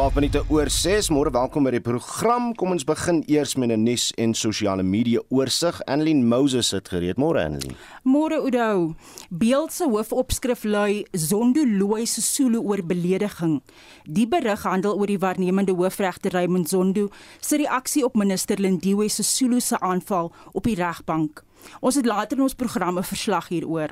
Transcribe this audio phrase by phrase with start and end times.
[0.00, 1.10] 12 minute oor 6.
[1.12, 2.54] Môre welkom by die program.
[2.56, 5.76] Kom ons begin eers met 'n nuus en sosiale media oorsig.
[5.84, 7.18] Annelien Moses het gereed.
[7.18, 7.76] Môre Annelien.
[8.02, 8.94] Môre Oudo.
[9.28, 13.62] Beeld se hoofopskrif lui Zondo Looi se Sulu oor belediging.
[14.04, 17.08] Die berig handel oor die waarnemende hoofregter Raymond Zondo
[17.40, 21.44] se reaksie op minister Lindiwe se Sulu se aanval op die regbank.
[21.80, 23.90] Ons het later in ons programme verslag hieroor.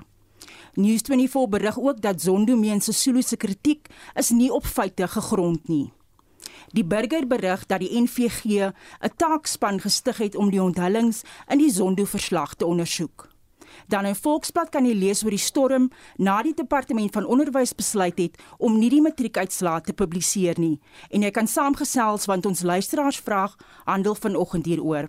[0.79, 5.93] News24 berig ook dat Zondo meen Sesulu se kritiek is nie op feite gegrond nie.
[6.77, 8.45] Die burger berig dat die NVG
[9.01, 13.29] 'n taakspan gestig het om die onthullings in die Zondo verslag te ondersoek.
[13.87, 18.19] Dan in Volksblad kan jy lees oor die storm na die departement van onderwys besluit
[18.19, 23.21] het om nie die matriekuitslae te publiseer nie en jy kan saamgesels want ons luisteraars
[23.21, 25.09] vraag handel vanoggend hieroor.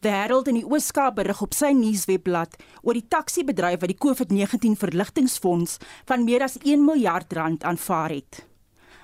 [0.00, 4.78] The Herald in die Ooskaap berig op sy nuuswebblad oor die taksiebedryf wat die COVID-19
[4.80, 8.49] verligtingfonds van meer as 1 miljard rand aanvaar het.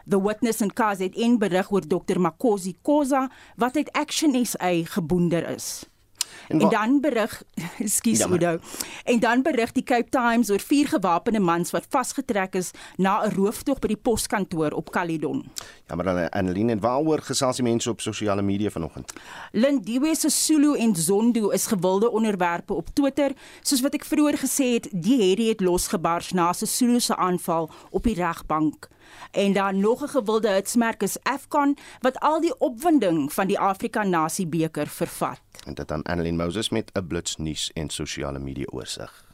[0.08, 5.84] The Witness in KZN berig oor Dr Makosi Koza wat uit Action SA geboonder is.
[6.48, 7.42] En, en dan berig,
[7.78, 8.58] ekskuus ja, Udo.
[9.04, 13.34] En dan berig die Cape Times oor vier gewapende mans wat vasgetrek is na 'n
[13.34, 15.44] rooftog by die poskantoor op Caledon.
[15.86, 19.12] Ja, maar dan Annelien en waaroor gesels die mense op sosiale media vanoggend?
[19.52, 24.72] Lindiwe se Zulu en Zondo is gewilde onderwerpe op Twitter, soos wat ek vroeër gesê
[24.78, 28.88] het, die herrie het losgebars na 'n Zulu se aanval op die regbank.
[29.30, 34.02] En dan nog 'n gewilde hitsmerk is Afcon wat al die opwinding van die Afrika
[34.02, 35.40] Nasie beker vervat.
[35.66, 39.25] En dit aan Annelien Moses met 'n blitsnuus en sosiale media oorsig.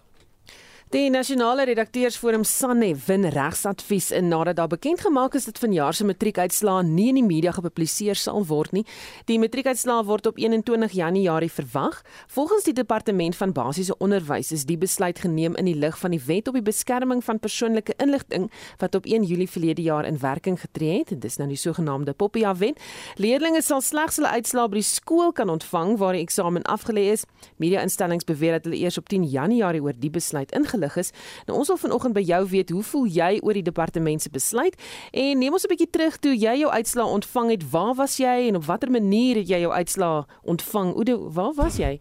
[0.92, 6.04] Die nasionale redakteursforum SANE win regsadvies in nadat daar bekend gemaak is dat vanjaar se
[6.04, 8.82] matriekuitslae nie in die media gepubliseer sal word nie.
[9.24, 12.02] Die matriekuitslae word op 21 Januarie verwag.
[12.26, 16.20] Volgens die departement van basiese onderwys is die besluit geneem in die lig van die
[16.26, 18.50] wet op die beskerming van persoonlike inligting
[18.84, 21.08] wat op 1 Julie verlede jaar in werking getree het.
[21.08, 22.76] Dit is nou die sogenaamde Poppia wet.
[23.16, 27.24] Leerders sal slegs hulle uitslae by die skool kan ontvang waar die eksamen afgelê is.
[27.56, 31.10] Media-instellings beweer dat hulle eers op 10 Januarie oor die besluit ingelig ingelig is.
[31.46, 34.74] Nou ons wil vanoggend by jou weet, hoe voel jy oor die departement se besluit?
[35.12, 37.70] En neem ons 'n bietjie terug toe jy jou uitslaa ontvang het.
[37.70, 40.94] Waar was jy en op watter manier het jy jou uitslaa ontvang?
[40.94, 42.00] Oude, waar was jy?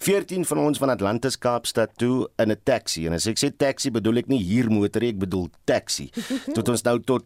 [0.00, 3.90] 14 van ons van Atlantis Kaapstad toe in 'n taxi en as ek sê taxi
[3.90, 6.08] bedoel ek nie hier motor ek bedoel taxi.
[6.56, 7.22] tot ons nou tot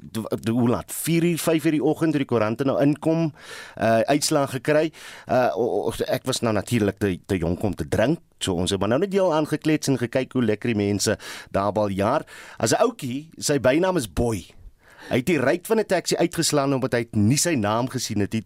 [0.51, 3.33] hoe laat 4 uur 5 uur die oggend toe die koerante nou inkom
[3.79, 4.91] uh uitslag gekry.
[5.29, 8.19] Uh ek was nou natuurlik te te jonk om te drink.
[8.41, 11.19] So ons het maar nou net deel aangeklets en gekyk hoe lekker die mense
[11.51, 12.27] daar al jaar.
[12.59, 14.51] As 'n ouetjie, sy bynaam is Boy.
[15.11, 18.33] Hy het die ryk van 'n taxi uitgeslaan omdat hy nie sy naam gesien het
[18.33, 18.45] nie.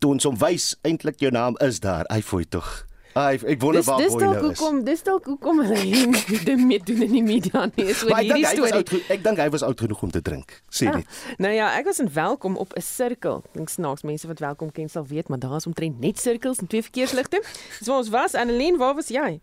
[0.00, 2.04] Toe ons hom wys, eintlik jou naam is daar.
[2.10, 2.86] Hy fooi tog.
[3.14, 4.14] Ai, ek wonder waar Boy nou is.
[4.14, 7.92] Dis dalk hoekom, dis dalk hoekom hulle dit mee doen in die media nie.
[7.94, 8.80] So hierdie storie.
[8.80, 10.56] Oud, ek dink hy was oud genoeg om te drink.
[10.66, 11.06] Sê dit.
[11.06, 13.44] Ah, nou ja, ek was in welkom op 'n sirkel.
[13.54, 16.66] Dink snaaks mense wat welkom ken sal weet, maar daar is omtrent net sirkels en
[16.66, 17.38] twee verkeersligte.
[17.78, 18.34] Dis waar ons was.
[18.34, 19.38] Annelien, waar was jy?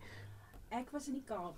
[0.68, 1.56] Ek was in die Kaap.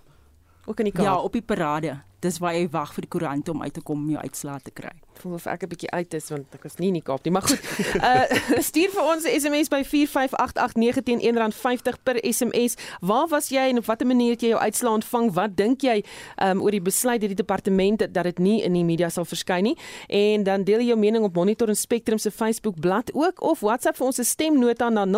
[0.65, 1.05] Ook in die Kaap.
[1.05, 1.99] Ja, op die parade.
[2.23, 4.71] Dis waar jy wag vir die koerant om uit te kom om jou uitslae te
[4.71, 7.23] kry voel of ek 'n bietjie uit is want ek was nie in die Kaap
[7.23, 7.59] nie, maar goed.
[7.95, 8.23] Uh
[8.69, 12.75] stuur vir ons 'n SMS by 45889 teen R1.50 per SMS.
[12.99, 15.33] Waar was jy en op watter manier het jy jou uitslaa ontvang?
[15.33, 16.03] Wat dink jy
[16.41, 19.63] um oor die besluit deur die departement dat dit nie in die media sal verskyn
[19.63, 19.77] nie?
[20.07, 23.59] En dan deel jy jou mening op Monitor en Spectrum se Facebook bladsy ook of
[23.59, 25.15] WhatsApp vir ons stemnota na 0765366961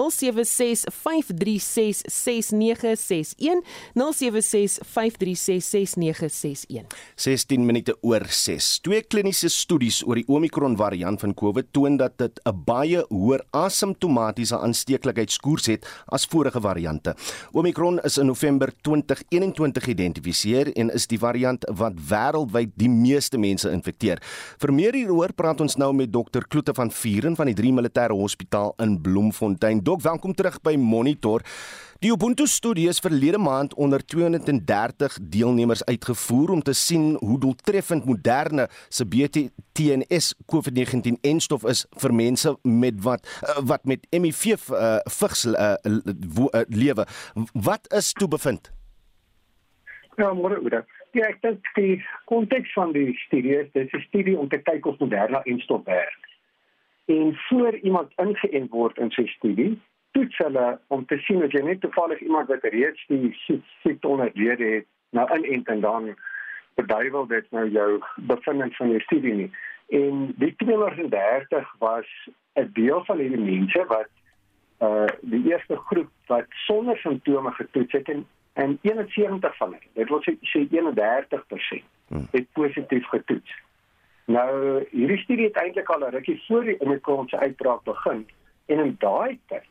[3.93, 6.85] 0765366961.
[7.15, 8.79] 16 minute oor 6.
[8.79, 13.05] Twee kliniese studies studies oor die Omicron variant van COVID toon dat dit 'n baie
[13.09, 17.15] hoër asymptomatiese aansteeklikheidskoers het as vorige variante.
[17.53, 23.69] Omicron is in November 2021 geïdentifiseer en is die variant wat wêreldwyd die meeste mense
[23.69, 24.21] infekteer.
[24.59, 28.13] Vir meer hieroor praat ons nou met dokter Kloete van Vuren van die 3 Militêre
[28.13, 29.83] Hospitaal in Bloemfontein.
[29.83, 31.41] Dok, welkom terug by Monitor.
[31.97, 38.05] Die Ubuntu studie is verlede maand onder 230 deelnemers uitgevoer om te sien hoe doeltreffend
[38.05, 44.99] moderne se BT-TNS COVID-19-enstof is vir mense met wat eh, wat met HIV uh, eh,
[45.09, 47.07] vigs uh, uh, lewe.
[47.53, 48.69] Wat is toe bevind?
[50.21, 50.85] Ja, môre oor.
[51.17, 51.97] Ja, ek dink die
[52.29, 56.33] konteks van die studie is dis 'n studie om te kyk of moderne enstof werk.
[57.09, 59.79] En voor iemand ingeënt word in sy studie,
[60.11, 63.31] toets hulle om te sien of jy net toevallig iemand wat reeds die
[63.81, 66.15] siekte onderlede het nou inent en dan
[66.75, 69.51] beduiwel dit nou jou bevindings van jou studie nie.
[69.89, 72.07] En die 230 was
[72.53, 74.09] 'n deel van hierdie mense wat
[74.79, 80.09] uh die eerste groep wat sonder simptome getoets het en en 71 van hulle, dit
[80.09, 80.33] wil sê
[80.69, 82.27] 31% hmm.
[82.31, 83.51] het positief getoets.
[84.25, 88.27] Nou hierdie studie het eintlik al 'n rukkie voor die Omicron se uitbraak begin
[88.65, 89.69] en in daai tyd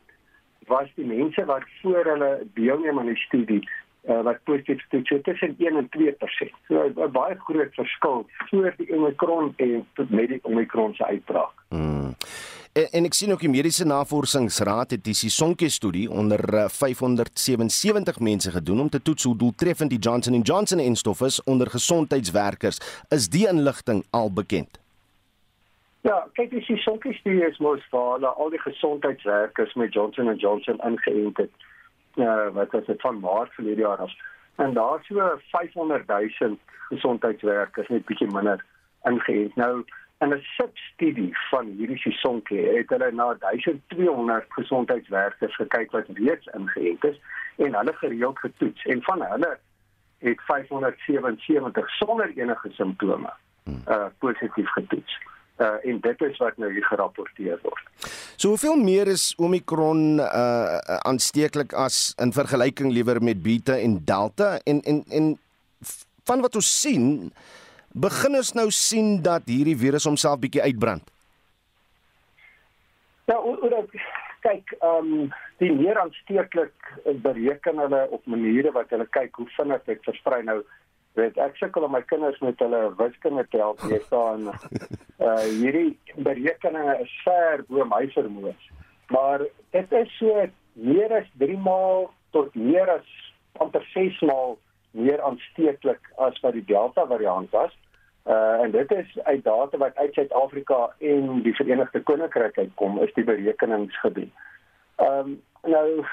[0.67, 3.61] was die mense wat voor hulle deelneem aan die studie
[4.07, 6.53] uh, wat positief getoets het tussen 1 en 2%.
[6.67, 11.53] So 'n baie groot verskil voor die Omicron en tot met die Omicron se uitbraak.
[11.69, 12.15] Hmm.
[12.71, 18.51] En, en ek sien ook die mediese navorsingsraad het die Sisonke studie onder 577 mense
[18.51, 22.79] gedoen om te toets hoe doeltreffend die Johnson & Johnson en stof is onder gesondheidswerkers.
[23.09, 24.79] Is die inligting al bekend?
[26.07, 30.43] Ja, kyk dis die Sisonke studie is mos vir al die gesondheidswerkers met Johnson &
[30.43, 31.65] Johnson ingeënt het.
[32.15, 34.13] Ja, wat was dit van Maart verlede jaar af.
[34.55, 36.55] En daar so 500 000
[36.89, 38.63] gesondheidswerkers net bietjie minder
[39.03, 39.55] ingeënt.
[39.55, 39.83] Nou
[40.23, 47.03] in 'n substudie van hierdie sesonke het hulle na 1200 gesondheidswerkers gekyk wat reeds ingeënt
[47.03, 47.19] is
[47.57, 49.57] en hulle gereeld getoets en van hulle
[50.19, 53.33] het 577 sonder enige simptome
[53.67, 55.19] uh positief getoets.
[55.57, 57.83] Uh en dit is wat nou hier gerapporteer word.
[58.37, 60.77] So hoeveel meer is Omicron uh
[61.09, 65.31] aansteeklik as in vergelyking liewer met Beta en Delta en en en
[66.27, 67.31] van wat ons sien
[67.97, 71.03] begin ons nou sien dat hierdie virus homself bietjie uitbrand.
[73.27, 73.87] Ja, oor, oor,
[74.45, 76.91] kyk, ehm um, die meer aansteeklik
[77.23, 80.59] bereken hulle op maniere wat hulle kyk hoe vinnig dit versprei nou.
[81.17, 84.51] Weet ek sukkel om my kinders met hulle wiskunde te help hier staan.
[85.17, 85.97] Uh hierdie
[86.27, 88.53] berekeninge is ver bo my vermoë.
[89.13, 93.09] Maar dit is so meer as 3 maal tot meer as
[93.63, 94.57] amper 6 maal
[94.91, 97.73] meer aansteeklik as wat die Delta variant was.
[98.29, 103.13] Uh en dit is uit data wat uit Suid-Afrika en die Verenigde Koninkryk uitkom, is
[103.17, 104.29] die berekenings gedoen.
[105.01, 106.05] Ehm um, nou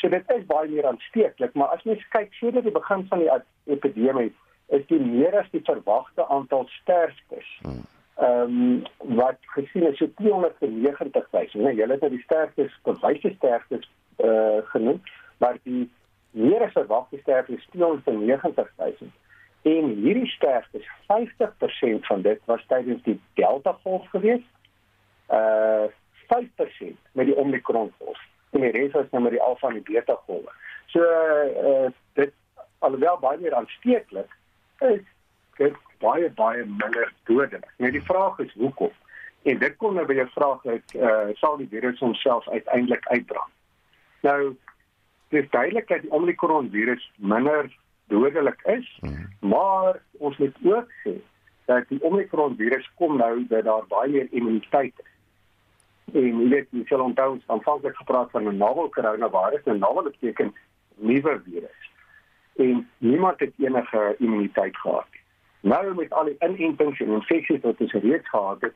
[0.00, 3.30] so dit is baie meer aansteeklik, maar as mens kyk sedert die begin van die
[3.74, 4.30] epidemie,
[4.76, 7.48] is die meer as die verwagte aantal sterftes.
[7.62, 7.82] Hmm.
[8.20, 11.64] Ehm um, wat gesien is so 290 000.
[11.64, 13.88] Nou julle het nou die sterftes, bewyse sterftes
[14.24, 15.00] uh genoem,
[15.38, 15.88] maar die
[16.36, 19.12] meer as verwagte sterftes is 290 000.
[19.62, 24.48] En hierdie sterftes, 50% van dit was tydens die Delta golf geweest.
[25.28, 25.88] Uh
[26.30, 28.20] 5% met die Omicron golf.
[28.50, 30.52] En die res was nou met die Alpha en die Beta golwe.
[30.86, 32.32] So uh dit
[32.78, 34.36] alhoewel baie meer aansteeklik
[34.80, 35.04] is,
[35.60, 37.68] dit baie baie minder dodelik.
[37.76, 38.92] Nou die vraag is hoekom?
[39.42, 43.54] En dit kom nou by die vraag dat uh sal die virus homself uiteindelik uitbrand.
[44.26, 44.56] Nou
[45.30, 47.70] dis duidelik dat die Omicron virus minder
[48.10, 49.28] dodelik is, mm.
[49.40, 51.20] maar ons moet ook sê
[51.70, 55.09] dat die Omicron virus kom nou dat daar baie meer immuniteit is.
[56.12, 60.02] En jy weet, jy sal onthou ons aanvanklik gepraat van 'n novel coronavirus, 'n novel
[60.02, 60.54] beteken
[60.96, 61.90] nuwe virus.
[62.56, 65.20] En niemand het enige immuniteit gehad nie.
[65.60, 68.74] Nou met al die inentings en infeksies wat ons reeds gehad het,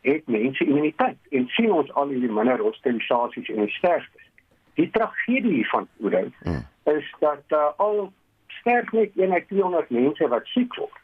[0.00, 4.22] het mense immuniteit en sien ons al hierdie minder hospitalisasies en sterftes.
[4.74, 8.12] Die tragedie hiervan, Oudo, mm is dat uh, al
[8.46, 10.98] sterf net 1 uit 200 mense wat siek word.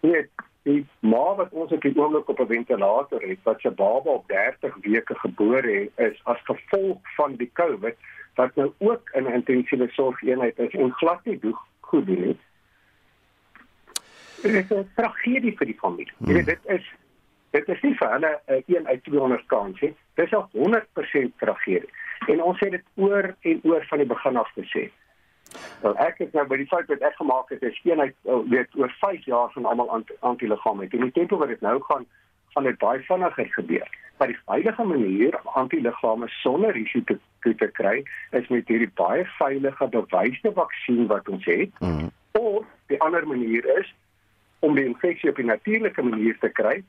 [0.00, 0.30] Net
[0.68, 4.28] die ma wat ons op die oomblik op 'n ventilator het wat sy baba op
[4.28, 7.96] 30 weke gebore het is as gevolg van die COVID
[8.34, 12.38] wat nou ook in 'n intensiewe sorgeenheid is en glad nie doeg goed doen nie.
[14.42, 16.12] Dit is 'n tragedie vir die familie.
[16.18, 16.44] Hmm.
[16.44, 16.84] Dit is
[17.50, 19.94] dit is nie vir hulle 'n 1 uit 200 kans nie.
[20.14, 21.90] Dit is 'n 100% tragedie.
[22.26, 24.90] En ons het dit oor en oor van die begin af gesê.
[25.80, 28.74] Wel ek het nou by die fout wat ek gemaak het, is eenheid oh, weet
[28.76, 30.92] oor 5 jaar van almal antiliggame het.
[30.92, 32.06] En die tempo wat dit nou gaan
[32.54, 33.88] gaan dit baie vinniger gebeur.
[34.18, 39.24] Maar die veilige manier om antiliggame sonder risiko te, te kry is met hierdie baie
[39.38, 41.70] veilige bewyse vaksin wat ons het.
[41.78, 42.10] Mm -hmm.
[42.32, 43.94] Of die ander manier is
[44.58, 46.82] om die infeksie op 'n natuurlike manier te kry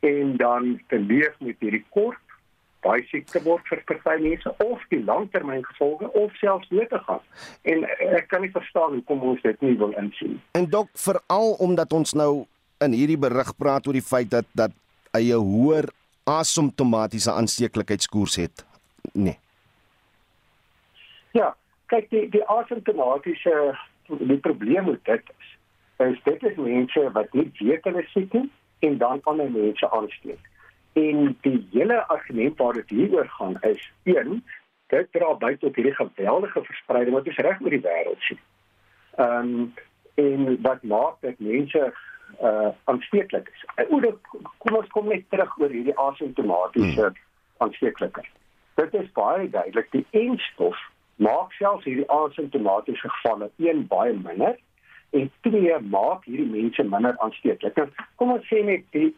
[0.00, 2.29] en dan te leef met hierdie kort
[2.84, 7.22] baie siek te word vir party mense of die langtermyngevolge of selfs dood te gaan.
[7.68, 7.84] En
[8.16, 10.40] ek kan nie verstaan hoekom ons dit nie wil insien.
[10.58, 12.32] En dok veral omdat ons nou
[12.80, 14.76] in hierdie berig praat oor die feit dat dat
[15.16, 15.90] eie hoër
[16.30, 18.64] asymptomatiese aansteeklikheidskoers het.
[19.12, 19.38] Nee.
[21.36, 21.54] Ja,
[21.92, 23.56] kyk die die asymptomatiese
[24.10, 25.50] die probleem met dit is,
[26.06, 28.48] is dit is mense wat nie weet hulle siek is
[28.86, 30.40] en dan ander mense aansteek.
[30.92, 34.44] En die hele argument waar dit hieroor gaan is een,
[34.86, 38.42] dit dra by tot hierdie geweldige verspreiding wat ons reg oor die wêreld sien.
[39.16, 39.72] Ehm um,
[40.20, 41.92] en wat maak dat mense
[42.42, 43.86] uh aansteeklik is.
[43.88, 44.18] Oor
[44.58, 47.20] kom ons kom net terug oor hierdie asymptomatiese hmm.
[47.56, 48.32] aansteeklikheid.
[48.74, 50.78] Dit is baie duidelik die enstof
[51.20, 54.58] maak selfs hierdie asymptomatiese gevalle een baie minder
[55.10, 57.76] en twee maak hierdie mense minder aansteeklik.
[57.76, 59.10] Nou, kom ons sê net die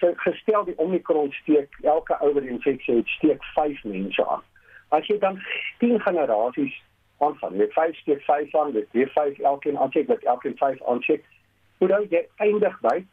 [0.00, 4.42] gestel die Omicron steek elke ouer infeksie het steek 5 mense aan.
[4.88, 5.40] As jy dan
[5.78, 6.82] 10 generasies
[7.18, 11.24] aangaan, met 5 steek 5 aan, met weer 5 elkeen aansteek, met elkeen 5 aansteek,
[11.78, 13.04] hoe dan jy eindig by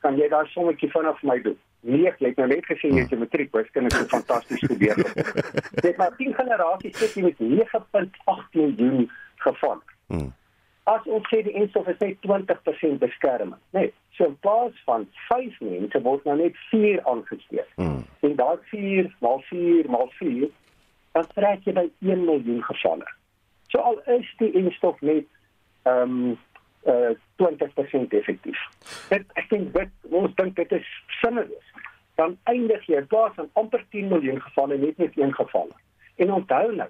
[0.00, 1.58] kan jy daai sommetjie vinnig vir my doen?
[1.82, 4.98] Nee, jy het nou net gesê jy het matriek, wiskunde is fantasties studeer.
[5.86, 9.10] Dit maar 10 generasies sit jy met 9.8 miljoen
[9.42, 9.82] geval.
[10.06, 10.30] Hmm.
[10.90, 15.60] As ons sê die enstof is net 20% beskerming, nee, so in plaas van 5
[15.62, 17.68] mense word nou net 4 aangesteek.
[17.78, 18.00] Hmm.
[18.26, 20.48] En daai 4 maal 4 maal 4
[21.12, 23.06] dan trek jy by 1 miljoen gevalle.
[23.72, 25.28] So al is die enstof net
[25.88, 26.40] ehm um,
[26.86, 28.58] uh 20% effektief.
[29.10, 30.88] Dit ek dink dit ons dink dit is
[31.20, 31.68] sinneloos.
[32.18, 35.70] Dan eindig jy plaas van amper 10 miljoen gevalle net met een geval.
[36.22, 36.88] En onthou nou,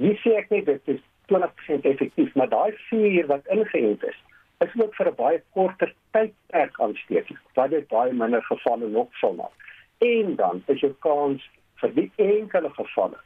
[0.00, 4.18] nie sê ek net dit is 20% effektief, maar daai vuur wat ingeënt is,
[4.58, 7.28] is ook vir 'n baie korter tydperk aansteek.
[7.54, 9.56] Wat dit baie minder gevalle nog sal maak.
[9.98, 13.18] En dan is jou kans vir die enkele gevalle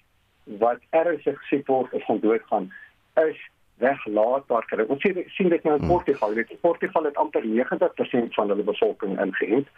[0.45, 2.73] wat ernstig siek word of gaan doodgaan
[3.15, 3.41] is
[3.83, 4.85] weglaatbaar kry.
[4.89, 5.91] Ons sien sien dit nou in hmm.
[5.91, 6.35] Portugal.
[6.35, 9.69] Dit Portugal het amper 90% van hulle bevolking ingeënt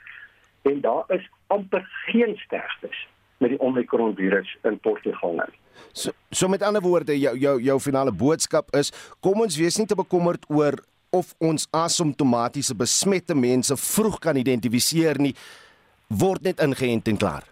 [0.62, 5.58] en daar is amper geen sterftes met die Omicron virus in Portugal nie.
[5.92, 9.86] So so met ander woorde jou jou jou finale boodskap is kom ons wees nie
[9.86, 10.78] te bekommerd oor
[11.10, 15.34] of ons asymptomatiese besmette mense vroeg kan identifiseer nie
[16.10, 17.46] word net ingeënt en klaar.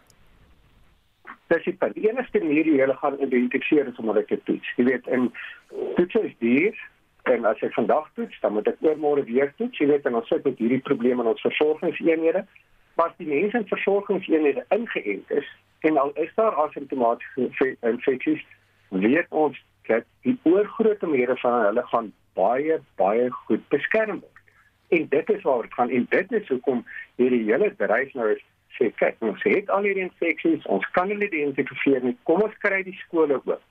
[1.48, 1.94] Dis die punt.
[1.96, 4.72] Die enigste manier hoe jy gaan identifiseer is om dit te toets.
[4.76, 5.30] Jy weet, en
[5.96, 6.80] toets is duur
[7.28, 9.80] en as jy vandag toets, dan moet ek oormôre weer toets.
[9.80, 12.44] Jy weet, en ons sit met hierdie probleme in ons versorgingseenhede.
[12.98, 15.48] Maar as die mense in versorgingseenhede ingeënt is
[15.80, 18.44] en al is daar asymptomatiese infeksies,
[18.88, 24.44] weet ons dat die oorgrootste meerderheid van hulle gaan baie baie goed beskerm word.
[24.88, 26.84] En dit is waar dit gaan en dit is hoekom
[27.16, 28.44] hierdie hele bedryf nou is
[28.78, 32.16] sê kyk ons het al hierdie infeksies ons kan hulle identifiseer nie.
[32.28, 33.62] Kom ons kry die skole oop.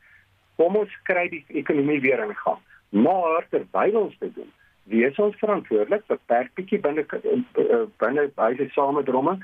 [0.57, 2.63] Kom ons kry die ekonomie weer in gang.
[2.89, 4.51] Maar terwyl ons dit doen
[4.87, 9.35] wees ons verantwoordelik beperk bietjie binne eh, binne baie samedromme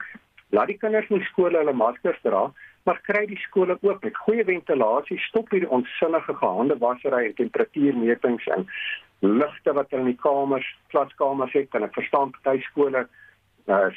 [0.53, 2.47] laat die kinders in skole hulle maskers dra
[2.83, 8.67] maar kry die skole oop met goeie ventilasie stop hierdie onsinnige gehandewassery en temperatuurmetings en
[9.23, 11.69] ligte wat in die kamers klaskamers het.
[11.71, 13.05] Kan ek verstaan party skole
[13.71, 13.87] uh,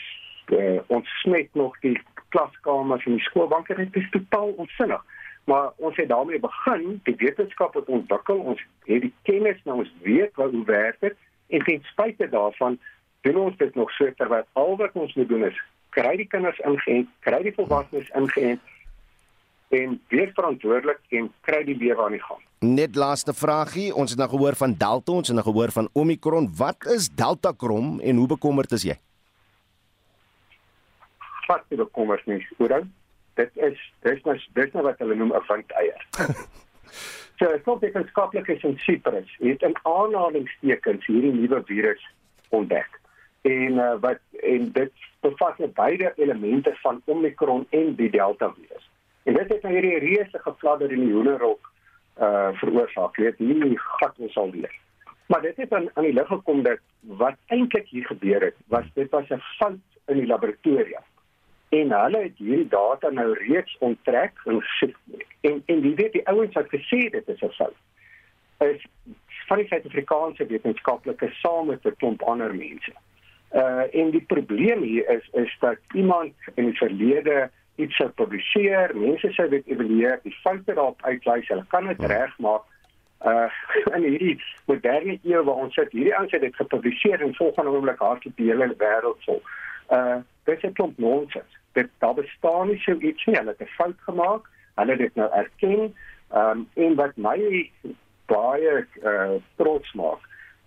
[0.54, 1.96] uh, ons smet nog die
[2.34, 3.74] klaskamers en die skoolbanke.
[3.74, 5.02] Dit is totaal onsinnig.
[5.50, 7.00] Maar ons het daarmee begin.
[7.10, 8.38] Die wetenskap het ontwikkel.
[8.54, 11.18] Ons het die kennis nou ons weet wat hoe werk dit.
[11.50, 12.78] En ten spyte daarvan
[13.26, 15.58] doen ons dit nog so terwyl al wat ons moet doen is
[15.96, 18.74] kry die kinders ingeënt kry die volwassenes ingeënt
[19.76, 24.18] en wees verantwoordelik en kry die lewe aan die gang Net laaste vragie, ons het
[24.18, 26.46] nou gehoor van Delta, ons het nou gehoor van Omicron.
[26.56, 28.96] Wat is Delta Krom en hoe bekommerd is jy?
[31.46, 32.82] vaste bekommernis oor
[33.36, 36.02] dit is dis nou dis nou wat hulle noem 'n windeier.
[37.38, 42.02] so ek dink wetenskaplikes in Cyprus het 'n aanhalingstekens hierdie nuwe virus
[42.48, 43.00] ontdek.
[43.42, 44.22] En uh, wat
[44.54, 44.92] en dit
[45.26, 48.90] bevat net beide elemente van Omicron en die Delta virus.
[49.22, 51.72] En dit het nou hierdie reuse gefladder in die hoenderhok
[52.26, 53.16] uh veroorsaak.
[53.22, 54.72] Weet hierdie gat ons al weer.
[55.26, 56.80] Maar dit het aan aan die lig gekom dat
[57.22, 61.06] wat eintlik hier gebeur het, was dit was 'n fout in die laboratorium
[61.68, 64.62] en hulle het hierdie data nou reeds onttrek en
[65.40, 67.74] en en wie weet die ouens wat gesê dit is 'n fout
[68.58, 68.86] is
[69.46, 72.92] van die Suid-Afrikaanse wetenskaplikes saam met 'n klomp ander mense.
[73.56, 78.92] Uh en die probleem hier is is dat iemand in die verlede iets sou publiseer,
[78.94, 82.66] mense sou dit evalueer, die foute daarop uitwys, hulle kan dit regmaak.
[83.24, 83.48] Uh
[83.96, 84.36] in hierdie
[84.68, 88.50] moderne eeu waar ons sit, hierdie ouens het dit gepubliseer en volgende oomblik hardloop die
[88.50, 89.40] hele wêreld vol.
[89.88, 91.58] Uh dit is 'n klomp nonsens.
[91.72, 93.36] Dit daar bestaan nie so iets nie.
[93.36, 94.52] Hulle het 'n fout gemaak.
[94.74, 95.94] Hulle het dit nou erken.
[96.34, 97.70] Um, en wat my
[98.26, 100.20] baie uh trots maak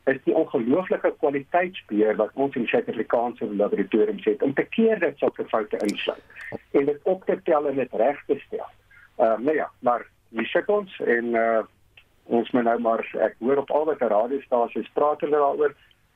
[0.10, 5.46] is die ongelooflike kwaliteitsbeheer wat ons in Suid-Afrikaanse laboratoriums het om te keer dat sulke
[5.52, 6.24] foute insluit
[6.72, 8.70] en dit op te tel en dit reg te stel.
[9.18, 11.60] Ehm uh, nou ja, maar wie sê ons en uh
[12.30, 15.72] ons moet nou maar ek hoor op al wat die radiostasies praat hulle daaroor,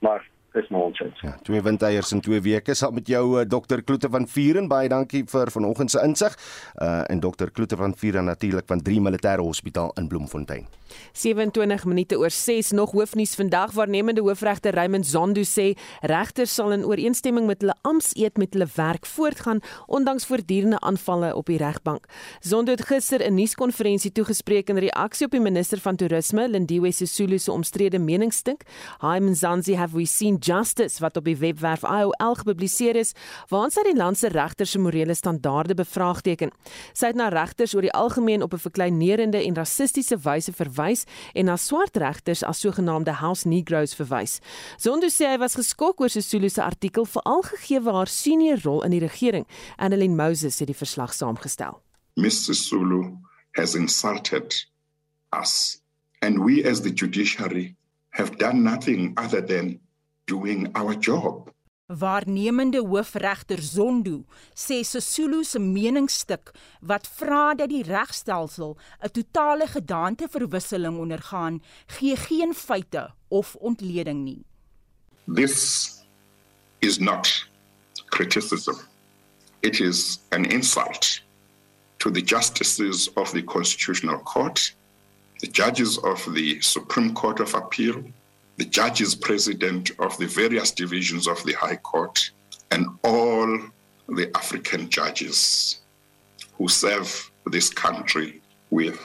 [0.06, 1.20] maar is nonsens.
[1.22, 4.90] Ja, twee windeiers in 2 weke saam met jou uh, dokter Kloete van Vuren baie
[4.90, 6.38] dankie vir vanoggend se insig.
[6.76, 10.68] Uh en dokter Kloete van Vuren natuurlik van 3 Militêre Hospitaal in Bloemfontein.
[11.12, 16.86] 27 minute oor 6 nog hoofnuus vandag waarnemende hoofregter Raymond Zondo sê regters sal in
[16.86, 22.06] ooreenstemming met hulle ampseed met hulle werk voortgaan ondanks voortdurende aanvalle op die regbank.
[22.40, 27.38] Zondo het gister 'n nuuskonferensie toegespreek in reaksie op die minister van toerisme Lindiwe Sisulu
[27.40, 28.64] se omstrede meningsstuk.
[29.02, 33.14] Hi Mzansi have we seen justice wat op die webwerf IOL gepubliseer is
[33.52, 36.52] waarin sy die land se regters se morele standaarde bevraagteken.
[36.94, 41.46] Sy het na regters oor die algemeen op 'n verkleinerende en rassistiese wyse verwys en
[41.46, 44.40] na swart regters as sogenaamde house negroes verwys.
[44.78, 48.92] Zondo sê hy was geskok oor Sisulu se artikel veral gegee haar senior rol in
[48.92, 49.46] die regering.
[49.78, 51.82] Annelien Moses het die verslag saamgestel.
[52.16, 52.54] Mr.
[52.54, 53.18] Sulu
[53.52, 54.54] has insulted
[55.32, 55.82] us
[56.22, 57.76] and we as the judiciary
[58.10, 59.80] have done nothing other than
[60.26, 61.52] doing our job.
[61.88, 64.24] Waarnemende hoofregter Zondo
[64.56, 66.52] sê Sesulu se meningsstuk
[66.82, 74.46] wat vra dat die regstelsel 'n totale gedaanteverwisseling ondergaan, gee geen feite of ontleding nie.
[75.36, 76.06] This
[76.80, 77.50] is not
[78.10, 78.76] criticism.
[79.62, 81.22] It is an insult
[81.98, 84.76] to the justices of the Constitutional Court,
[85.40, 88.04] the judges of the Supreme Court of Appeal,
[88.58, 92.32] the judges president of the various divisions of the High Court,
[92.72, 93.60] and all
[94.08, 95.82] the African judges
[96.54, 99.00] who serve this country with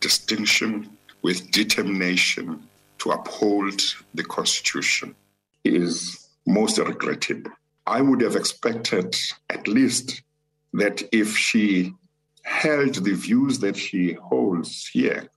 [0.00, 2.62] distinction, with determination
[2.98, 3.80] to uphold
[4.14, 5.14] the Constitution
[5.64, 7.50] is most regrettable.
[7.86, 9.16] I would have expected
[9.50, 10.22] at least
[10.72, 11.94] that if she
[12.44, 15.28] held the views that she holds here,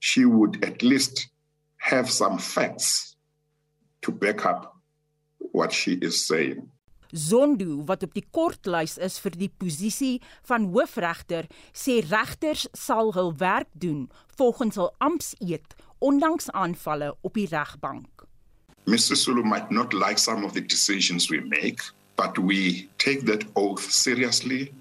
[0.00, 1.28] she would at least
[1.78, 3.16] have some facts
[4.02, 4.76] to back up
[5.52, 6.70] what she is saying.
[7.12, 10.18] Zondo wat op die kortlys is vir die posisie
[10.48, 17.48] van hoofregter sê regters sal hul werk doen volgens hul ampseed ondanks aanvalle op die
[17.48, 18.26] regbank.
[18.84, 19.16] Mr.
[19.16, 21.80] Sulu might not like some of the decisions we make,
[22.16, 24.72] but we take that oath seriously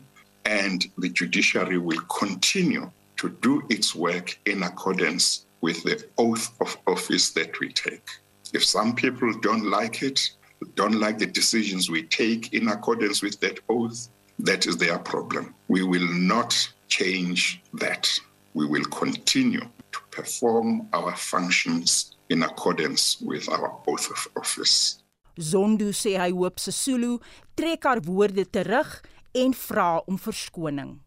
[0.46, 6.78] and the judiciary will continue to do its work in accordance with the oath of
[6.88, 8.08] office that we take.
[8.54, 10.32] If some people don't like it,
[10.76, 15.54] don't like the decisions we take in accordance with that oath, that is their problem.
[15.68, 16.56] We will not
[16.88, 18.10] change that.
[18.54, 25.04] We will continue to perform our functions in accordance with our oath of office.
[25.40, 27.20] Zondo sê hy hoop Sesulu
[27.56, 28.90] trek haar woorde terug
[29.38, 30.98] en vra om verskoning.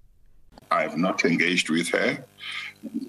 [0.70, 2.24] I have not engaged with her.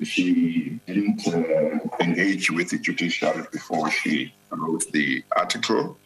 [0.03, 5.97] She didn't uh, engage with the judiciary before she wrote the article.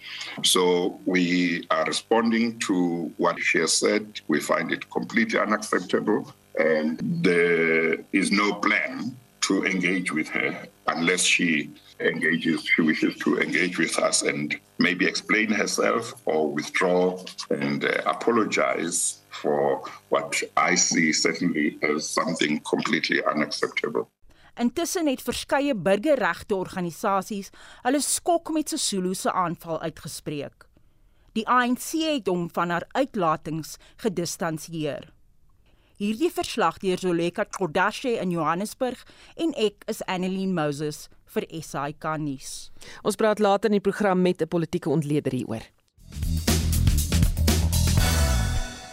[0.43, 4.21] So we are responding to what she has said.
[4.27, 6.31] We find it completely unacceptable.
[6.59, 13.39] And there is no plan to engage with her unless she engages, she wishes to
[13.39, 17.17] engage with us and maybe explain herself or withdraw
[17.49, 24.07] and uh, apologize for what I see certainly as something completely unacceptable.
[24.55, 27.51] Intussen het verskeie burgerregte organisasies
[27.83, 30.67] hulle skok met Sesulu se aanval uitgespreek.
[31.35, 35.11] Die ANC het hom van haar uitlatings gedistansieer.
[35.99, 39.03] Hierdie verslag deur Zoleka Kodashe in Johannesburg
[39.35, 42.71] en ek is Annelien Moses vir SAK nuus.
[43.03, 45.63] Ons praat later in die program met 'n politieke ontleder hieroor.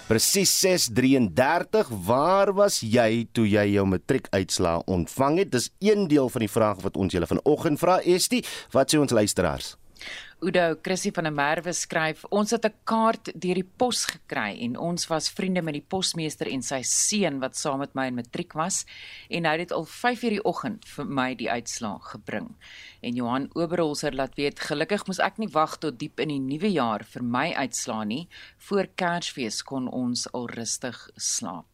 [0.09, 1.87] Presies 6:33.
[2.05, 5.53] Waar was jy toe jy jou matriekuitslae ontvang het?
[5.53, 8.01] Dis een deel van die vraag wat ons julle vanoggend vra.
[8.03, 9.77] Estie, wat sê ons luisteraars?
[10.43, 14.77] Udo Chrissy van der Merwe skryf: "Ons het 'n kaart deur die pos gekry en
[14.77, 18.53] ons was vriende met die posmeester en sy seun wat saam met my in matriek
[18.53, 18.85] was
[19.31, 22.57] en hy het al 5:00 die oggend vir my die uitslaa gebring."
[23.03, 26.73] En Johan Oberholzer laat weet: "Gelukkig moes ek nie wag tot diep in die nuwe
[26.73, 28.29] jaar vir my uitslaa nie.
[28.59, 31.67] Voor Kersfees kon ons al rustig slaap."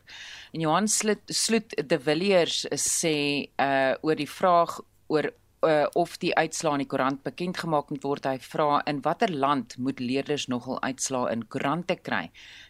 [0.53, 5.33] En Johan Slut Slut De Villiers sê uh oor die vraag oor
[5.67, 8.27] uh, of die uitslaa in die koerant bekend gemaak moet word.
[8.27, 12.29] Hy vra in watter land moet leerders nogal uitslaa in koerante kry?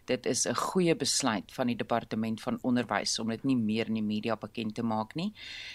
[0.09, 3.95] Dit is 'n goeie besluit van die departement van onderwys om dit nie meer in
[3.95, 5.33] die media bekend te maak nie.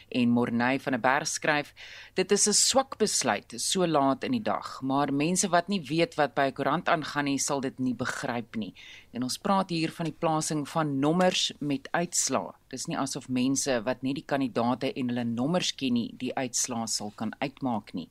[0.10, 1.74] En Morney van der Berg skryf:
[2.14, 6.16] Dit is 'n swak besluit so laat in die dag, maar mense wat nie weet
[6.16, 8.74] wat by 'n koerant aangaan nie, sal dit nie begryp nie.
[9.12, 12.56] En ons praat hier van die plasing van nommers met uitslaa.
[12.70, 16.88] Dis nie asof mense wat net die kandidate en hulle nommers ken nie, die uitslaa
[16.88, 18.10] sal kan uitmaak nie.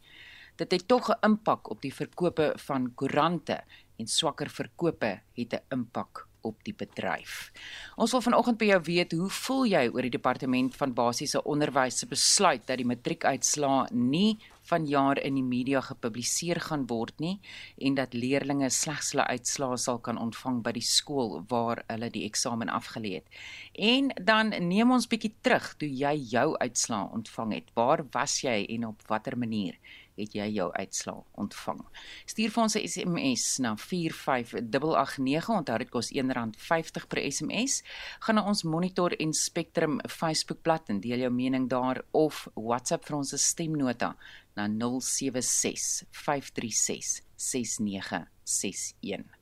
[0.57, 3.65] Dit het tog 'n impak op die verkope van koerante
[3.97, 7.53] en swakker verkope het 'n impak op die bedryf.
[7.97, 11.99] Ons wil vanoggend by jou weet, hoe voel jy oor die departement van basiese onderwys
[12.03, 17.41] se besluit dat die matriekuitslae nie vanjaar in die media gepubliseer gaan word nie
[17.79, 22.25] en dat leerders slegs hulle uitslae sal kan ontvang by die skool waar hulle die
[22.27, 23.27] eksamen afgelê het.
[23.75, 27.75] En dan neem ons bietjie terug toe jy jou uitslae ontvang het.
[27.75, 29.79] Waar was jy en op watter manier?
[30.17, 31.81] Het jy jou uitslaa ontvang.
[32.27, 35.49] Stuur vir ons 'n SMS na 45889.
[35.49, 37.83] Onthou dit kos R1.50 per SMS.
[38.21, 43.17] Gaan na ons Monitor en Spectrum Facebookblad en deel jou mening daar of WhatsApp vir
[43.17, 44.17] ons stemnota
[44.55, 49.42] na 076 536 6961.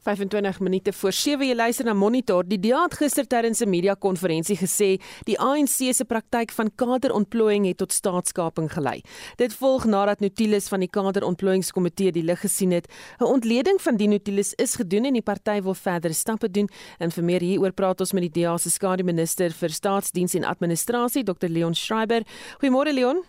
[0.00, 2.44] 25 minute voor 7 jy luister na Monitor.
[2.48, 7.66] Die DA het gister tydens 'n media konferensie gesê die ANC se praktyk van kaderontplooiing
[7.66, 9.02] het tot staatskaping gelei.
[9.36, 12.86] Dit volg nadat Notulus van die kaderontplooiingskomitee die lig gesien het.
[13.20, 16.68] 'n Ontleding van die Notulus is gedoen en die party wil verdere stappe doen.
[16.98, 21.24] En vir meer hieroor praat ons met die DA se skademinister vir staatsdiens en administrasie,
[21.24, 22.22] Dr Leon Schreiber.
[22.58, 23.22] Goeiemôre Leon.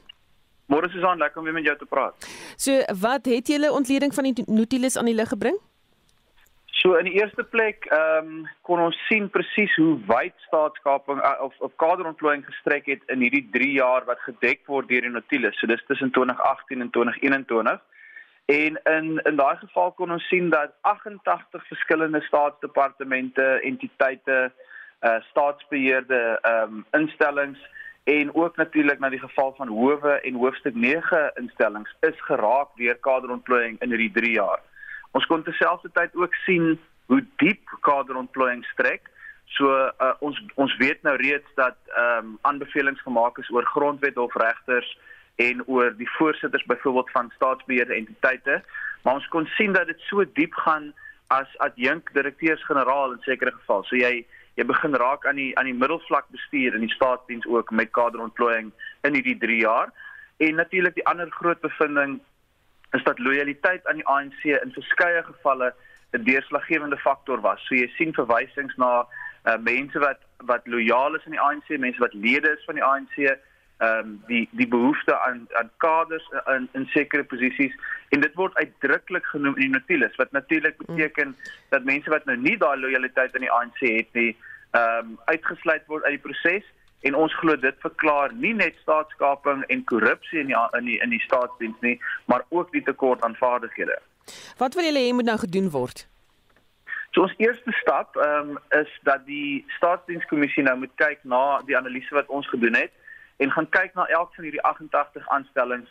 [0.67, 2.13] Môre Susan, lekker om weer met jou te praat.
[2.55, 5.57] So, wat het julle ontleding van die Notulus aan die lig gebring?
[6.81, 11.35] So in die eerste plek, ehm um, kon ons sien presies hoe wyd staatskaping uh,
[11.45, 15.59] of of kaderontplooiing gestrek het in hierdie 3 jaar wat gedek word deur die Nautilus.
[15.59, 17.83] So dis tussen 2018 en 2021.
[18.55, 24.39] En in in daai geval kon ons sien dat 88 verskillende staatsdepartemente, entiteite,
[25.05, 27.61] uh staatsbeheerde ehm um, instellings
[28.09, 32.97] en ook natuurlik na die geval van howe en hoofstuk 9 instellings is geraak deur
[32.97, 34.69] kaderontplooiing in hierdie 3 jaar.
[35.11, 36.79] Ons kon terselfdertyd ook sien
[37.11, 39.09] hoe diep kaderontplooiing strek.
[39.57, 44.17] So uh, ons ons weet nou reeds dat ehm um, aanbevelings gemaak is oor grondwet
[44.17, 44.97] of regters
[45.35, 48.61] en oor die voorsitters byvoorbeeld van staatsbeheerde entiteite,
[49.03, 50.91] maar ons kon sien dat dit so diep gaan
[51.27, 53.83] as adjunk direkteurs-generaal in sekere geval.
[53.83, 54.25] So jy
[54.59, 58.71] jy begin raak aan die aan die middelvlak bestuur in die staatsdiens ook met kaderontplooiing
[59.07, 59.91] in hierdie 3 jaar.
[60.37, 62.19] En natuurlik die ander groot bevinding
[62.91, 65.73] is dat lojaliteit aan die ANC in verskeie gevalle
[66.11, 67.65] 'n deurslaggewende faktor was.
[67.65, 69.07] So jy sien verwysings na
[69.45, 72.83] uh, mense wat wat lojaal is aan die ANC, mense wat lede is van die
[72.83, 77.75] ANC, ehm um, die die behoefte aan aan kaders in in sekere posisies.
[78.09, 81.35] En dit word uitdruklik genoem in die notules wat natuurlik beteken
[81.69, 84.37] dat mense wat nou nie daai lojaliteit aan die ANC het nie,
[84.71, 86.67] ehm um, uitgesluit word uit die proses
[87.01, 91.13] en ons glo dit verklaar nie net staatskaping en korrupsie in die in die in
[91.15, 93.97] die staatsdiens nie, maar ook die tekort aan vaardighede.
[94.57, 96.05] Wat wil julle hê moet nou gedoen word?
[97.11, 102.15] So ons eerste stap um, is dat die staatsdienskommissie nou moet kyk na die analise
[102.15, 102.93] wat ons gedoen het
[103.43, 105.89] en gaan kyk na elk van hierdie 88 aanstellings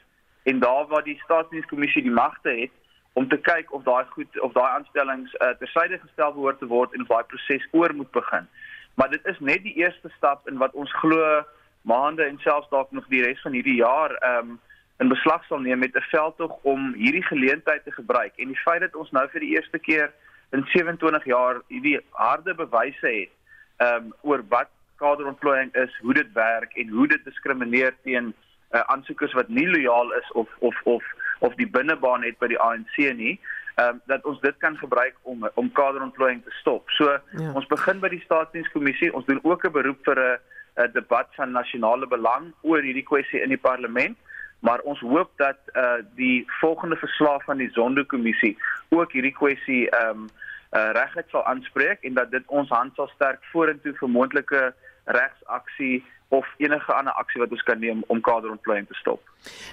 [0.49, 2.73] en daar waar die staatsdienskommissie die magte het
[3.12, 6.94] om te kyk of daai goed of daai aanstellings uh, tersyde gestel behoort te word
[6.94, 8.49] en of daai proses oor moet begin.
[8.94, 11.44] Maar dit is net die eerste stap in wat ons glo
[11.83, 14.59] maande en selfs dalk nog die res van hierdie jaar ehm um,
[15.00, 18.33] in beslag sal neem met 'n veldtog om hierdie geleentheid te gebruik.
[18.37, 20.12] En die feit dat ons nou vir die eerste keer
[20.53, 23.33] in 27 jaar hierdie harde bewyse het
[23.76, 28.35] ehm um, oor wat kaderontplooiing is, hoe dit werk en hoe dit diskrimineer teen
[28.70, 31.05] uh, aansoekers wat nie lojaal is of of of
[31.38, 33.40] of die binnebaan het by die ANC nie
[33.75, 36.91] ehm um, dat ons dit kan gebruik om om kaderontplooiing te stop.
[36.91, 37.53] So ja.
[37.55, 39.15] ons begin by die staatsdienskommissie.
[39.15, 40.39] Ons doen ook 'n beroep vir 'n
[40.85, 44.17] 'n debat van nasionale belang oor hierdie kwessie in die parlement.
[44.61, 49.91] Maar ons hoop dat eh uh, die volgende verslag van die Zondo-kommissie ook hierdie kwessie
[49.91, 50.29] ehm um,
[50.71, 56.05] uh, reguit sal aanspreek en dat dit ons hand sal sterk vorentoe vir moontlike regsaksie
[56.31, 59.23] of enige ander aksie wat ons kan neem om kaderontplooiing te stop.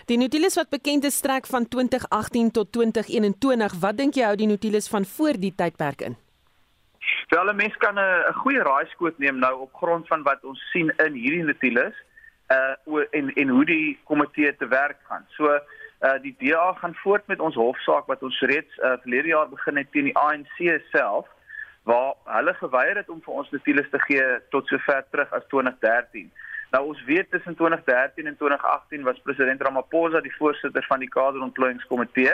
[0.10, 4.50] Die Nautilus wat bekend is strek van 2018 tot 2021, wat dink jy hou die
[4.50, 6.18] Nautilus van voor die tydperk in?
[7.30, 10.94] Wel, 'n mens kan 'n goeie raaiskoot neem nou op grond van wat ons sien
[11.06, 11.96] in hierdie Nautilus
[12.52, 15.26] uh en en hoe die komitee te werk gaan.
[15.30, 15.60] So
[16.02, 19.78] uh die DA gaan voort met ons hofsaak wat ons reeds uh verlede jaar begin
[19.78, 21.28] het teen die ANC self
[21.88, 26.28] waar hulle geweier het om vir ons Nautilus te gee tot sover terug as 2013.
[26.76, 32.34] Nou ons weet tussen 2013 en 2018 was president Ramaphosa die voorsitter van die kaderontplooiingskomitee.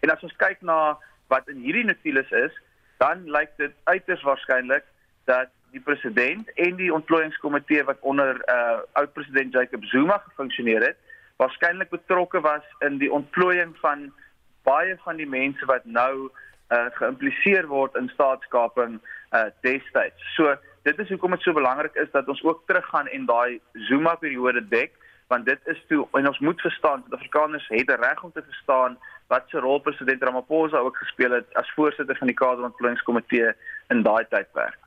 [0.00, 0.94] En as ons kyk na
[1.32, 2.54] wat in hierdie notules is,
[3.02, 4.86] dan lyk dit uiters waarskynlik
[5.26, 10.98] dat die president en die ontplooiingskomitee wat onder uh oud-president Jacob Zuma gefunksioneer het,
[11.42, 14.12] waarskynlik betrokke was in die ontplooiing van
[14.62, 16.30] baie van die mense wat nou
[16.70, 19.00] uh geïmpliseer word in staatskaping
[19.32, 20.34] uh destyds.
[20.36, 24.14] So dit is hoekom dit so belangrik is dat ons ook teruggaan en daai Zuma
[24.14, 24.92] periode dek
[25.32, 28.42] want dit is toe en ons moet verstaan dat Afrikaners het 'n reg om te
[28.42, 28.98] verstaan
[29.28, 33.52] wat se rol president Ramaphosa ook gespeel het as voorsitter van die kaderontplooiingskomitee
[33.88, 34.83] in daai tydperk.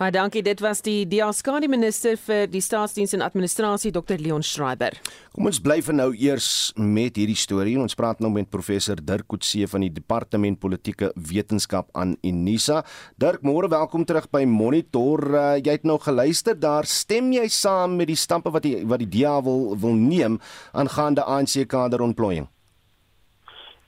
[0.00, 0.40] Baie dankie.
[0.42, 4.96] Dit was die Diaskadi minister vir die staatsdiens en administrasie Dr Leon Schreiber.
[5.36, 7.76] Kom ons bly vir nou eers met hierdie storie.
[7.78, 12.80] Ons praat nou met professor Dirk Coetzee van die Departement Politieke Wetenskap aan Unisa.
[13.20, 15.22] Dirk, môre welkom terug by Monitor.
[15.28, 16.56] Uh, jy het nou geluister.
[16.58, 20.40] Daar stem jy saam met die stampe wat die wat die DA wil wil neem
[20.72, 22.48] aangaande ANC kaderontplooiing?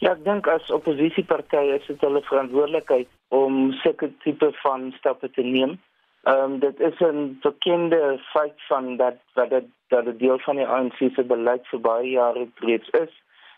[0.02, 5.42] Ja, ek dink as oppositiepartye is dit hulle verantwoordelikheid om sulke tipe van stappe te
[5.42, 5.76] neem.
[6.24, 10.56] Ehm um, dit is 'n bekende feit van dat dat dit dat dit deel van
[10.56, 13.12] die ANC se beleid vir baie jare reeds is.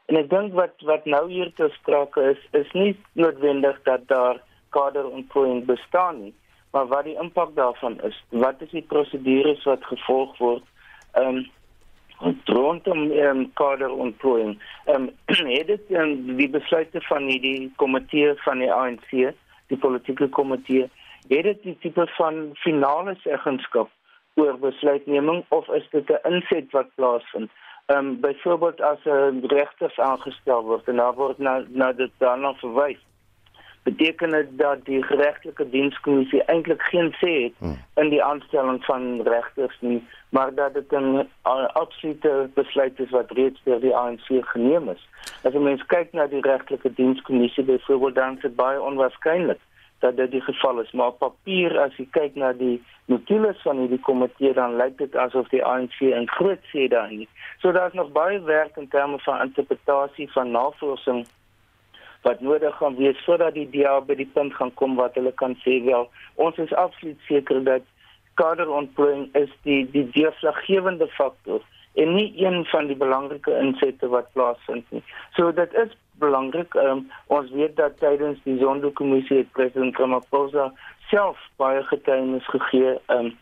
[0.07, 4.43] En ek dink wat wat nou hier te sprake is, is nie noodwendig dat daar
[4.71, 6.35] kaderontplooiing bestaan nie,
[6.73, 8.25] maar wat die impak daarvan is.
[8.31, 10.65] Wat is die prosedures wat gevolg word?
[11.13, 11.47] Ehm um,
[12.45, 14.59] rondom ehm um, kaderontplooiing.
[14.85, 15.11] Ehm um,
[15.57, 19.11] het dit um, die besluite van die, die komitee van die ANC,
[19.67, 20.91] die politieke komitee,
[21.29, 23.91] het dit die tipe van finale seggenskap
[24.35, 27.51] oor besluitneming of is dit 'n inset wat plaasvind?
[27.87, 32.55] Ehm um, byvoorbeeld as 'n regter aangestel word en daar word na na dit daarna
[32.55, 33.03] verwys
[33.87, 37.77] beteken dit dat die geregtelike dienskommissie eintlik geen sê het hmm.
[38.03, 40.01] in die aanstelling van regters nie,
[40.35, 41.29] maar dat dit 'n
[41.83, 45.03] absolute besluit is wat reeds deur die ANC geneem is.
[45.45, 49.63] As jy mens kyk na die regtelike dienskommissie byvoorbeeld dan dit baie onwaarskynlik
[49.99, 53.79] dat dit die geval is, maar op papier as jy kyk na die notules van
[53.79, 57.27] hierdie komitee dan lyk dit asof die ANC 'n groot sê daarin.
[57.59, 61.27] So daar's nog baie werk in terme van interpretasie van navorsing
[62.27, 65.55] wat nodig gaan wees sodat die DA by die punt gaan kom wat hulle kan
[65.65, 66.09] sê wel
[66.47, 67.87] ons is absoluut seker dat
[68.41, 71.65] kaderontplooiing is die die deurslaggewende faktor
[71.97, 75.03] en nie een van die belangrike insette wat plaasvind nie.
[75.37, 76.75] So dit is belangrik.
[76.75, 80.71] Um, ons weet dat tydens die Zondo-kommissie het president Ramaphosa
[81.11, 83.33] self baie getuienis gegee um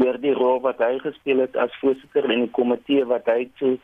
[0.00, 3.74] oor die rol wat hy gespeel het as voorsitter in die komitee wat hy toe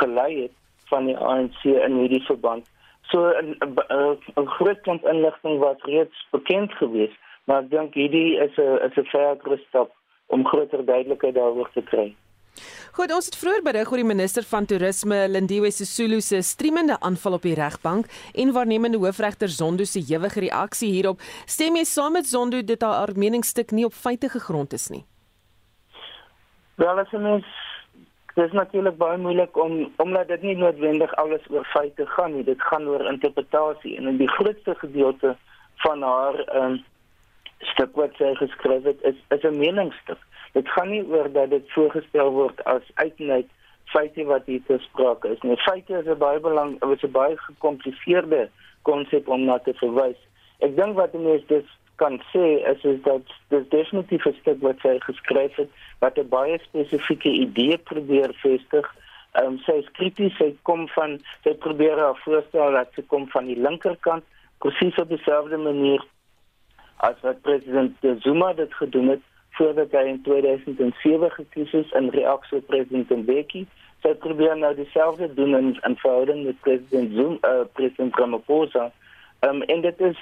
[0.00, 0.54] gelei het
[0.88, 2.64] van die ANC in hierdie verband.
[3.10, 3.56] So 'n
[4.36, 7.14] 'n groot klomp inligting wat reeds bekend gewees,
[7.44, 9.90] maar ek dink hierdie is 'n is 'n verdere stap
[10.26, 12.16] om groter duidelikheid daaroor te kry.
[12.96, 17.36] Goed, ons het vroeër berig oor die minister van toerisme Lindiwe Sisulu se streamende aanval
[17.36, 21.20] op die regbank en waarnemende hoofregter Zondo se ewige reaksie hierop.
[21.44, 25.04] Stem jy saam met Zondo dat haar meningsstuk nie op feite gegrond is nie?
[26.76, 27.44] Wel, as mens
[28.36, 32.44] Dit is natuurlik baie moeilik om omdat dit nie noodwendig alles oor feite gaan nie.
[32.44, 35.30] Dit gaan oor interpretasie en in die grootste gedeelte
[35.84, 36.74] van haar um,
[37.72, 40.20] stuk wat sy geskryf het is is 'n meningsstuk.
[40.52, 43.48] Dit gaan nie oor dat dit voorgestel word as uiteindelik
[43.84, 45.56] feite wat hier te sprake is nie.
[45.56, 48.48] Feite is 'n baie belang, is 'n baie gekompliseerde
[48.82, 50.20] konsep om na te verwys.
[50.58, 51.64] Ek dink wat die meeste
[51.96, 56.28] kan sê is is dat dit definitief 'n stuk wat sy geskryf het wat 'n
[56.28, 58.94] baie spesifieke idee probeer vestig.
[59.32, 63.28] Ehm um, sy is krities, sy kom van sy probeer haar voorstel dat sy kom
[63.28, 64.24] van die linkerkant
[64.58, 66.04] presies op dieselfde manier
[66.96, 72.58] as wat president Zuma dit gedoen het voordat hy in 2007 gekies is in reaksie
[72.58, 73.66] op president Mbeki.
[74.04, 78.90] Sy probeer nou dieselfde doen in, in verhouding met president Zuma, uh, president Ramaphosa.
[79.40, 80.20] Ehm um, en dit is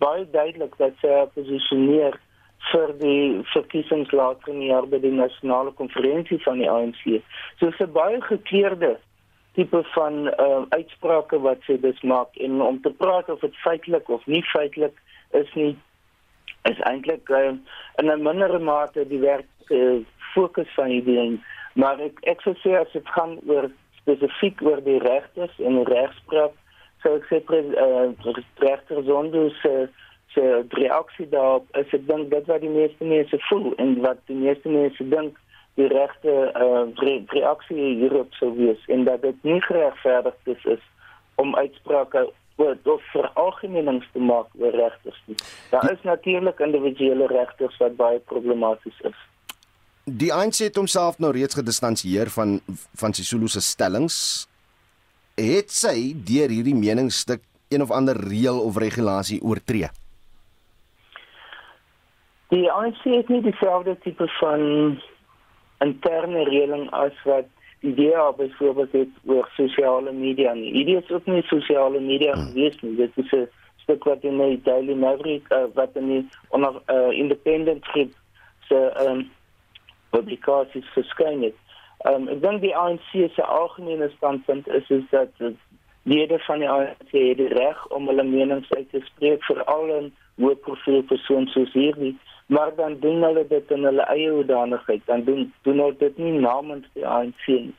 [0.00, 2.16] baie duidelik dat sy posisioneer
[2.72, 7.02] vir die verkiesings later in die jaar by die nasionale konferensie van die ANC.
[7.58, 8.96] So 'n baie gekleurde
[9.54, 14.08] tipe van uh, uitsprake wat sy dus maak en om te praat of dit feitelik
[14.08, 14.96] of nie feitelik
[15.30, 15.76] is nie
[16.70, 17.52] is eintlik uh,
[18.00, 20.02] in 'n mindere mate die werk uh,
[20.34, 21.44] fokus van hierdie ding.
[21.74, 25.88] Maar ek ek sou sê as dit gaan oor spesifiek oor die regters en die
[25.94, 26.54] regspraak
[27.02, 28.32] so ek sê uh,
[28.64, 29.88] regter Zondo se
[30.34, 34.38] se reaksie daarop is ek dink dit wat die meeste mense voel en wat die
[34.38, 35.38] meeste mense dink
[35.78, 40.82] die regte uh, re reaksie hierop sou wees en dat dit nie geregverdig is, is
[41.42, 42.26] om uitsprake
[42.62, 45.36] oor of veralgemenings te maak oor regters nie.
[45.72, 49.16] Daar is natuurlik individuele regters wat baie problematies is.
[50.04, 52.60] Die ANC het homself nou reeds gedistansieer van
[53.00, 54.18] van Sisulu se stellings
[55.34, 57.42] het sy deur hierdie meningsstuk
[57.74, 59.90] een of ander reël of regulasie oortree?
[62.54, 64.60] Die ANC het nie dieselfde tipe van
[65.82, 67.48] interne reëling as wat
[67.82, 70.70] die DA byvoorbeeld het oor sosiale media nie.
[70.72, 72.52] Hierdie is ook nie sosiale media hmm.
[72.52, 72.94] gewees nie.
[73.00, 73.48] Dit is 'n
[73.82, 78.14] stuk wat in die Daily Maverick uh, wat in die onder uh, independent skrif
[78.68, 79.30] se um,
[80.10, 81.58] publikasies verskyn het.
[82.06, 85.32] Um, ek dink die ANC se algemene standpunt is is dat
[86.02, 90.12] lede van die ANC het die reg om hulle menings uit te spreek veral in
[90.40, 92.14] hoë profiel persone soos hierdie,
[92.46, 95.02] maar dan doen hulle dit in hulle eie hoedanigheid.
[95.04, 97.74] Dan doen doen hulle dit nie namens die ANC nie.